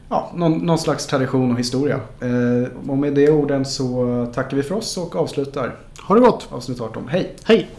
[0.08, 2.00] Ja, någon, någon slags tradition och historia.
[2.86, 5.76] Och med de orden så tackar vi för oss och avslutar
[6.08, 6.48] Ha det gott.
[6.50, 7.08] avsnitt 18.
[7.08, 7.36] Hej!
[7.44, 7.70] Hej!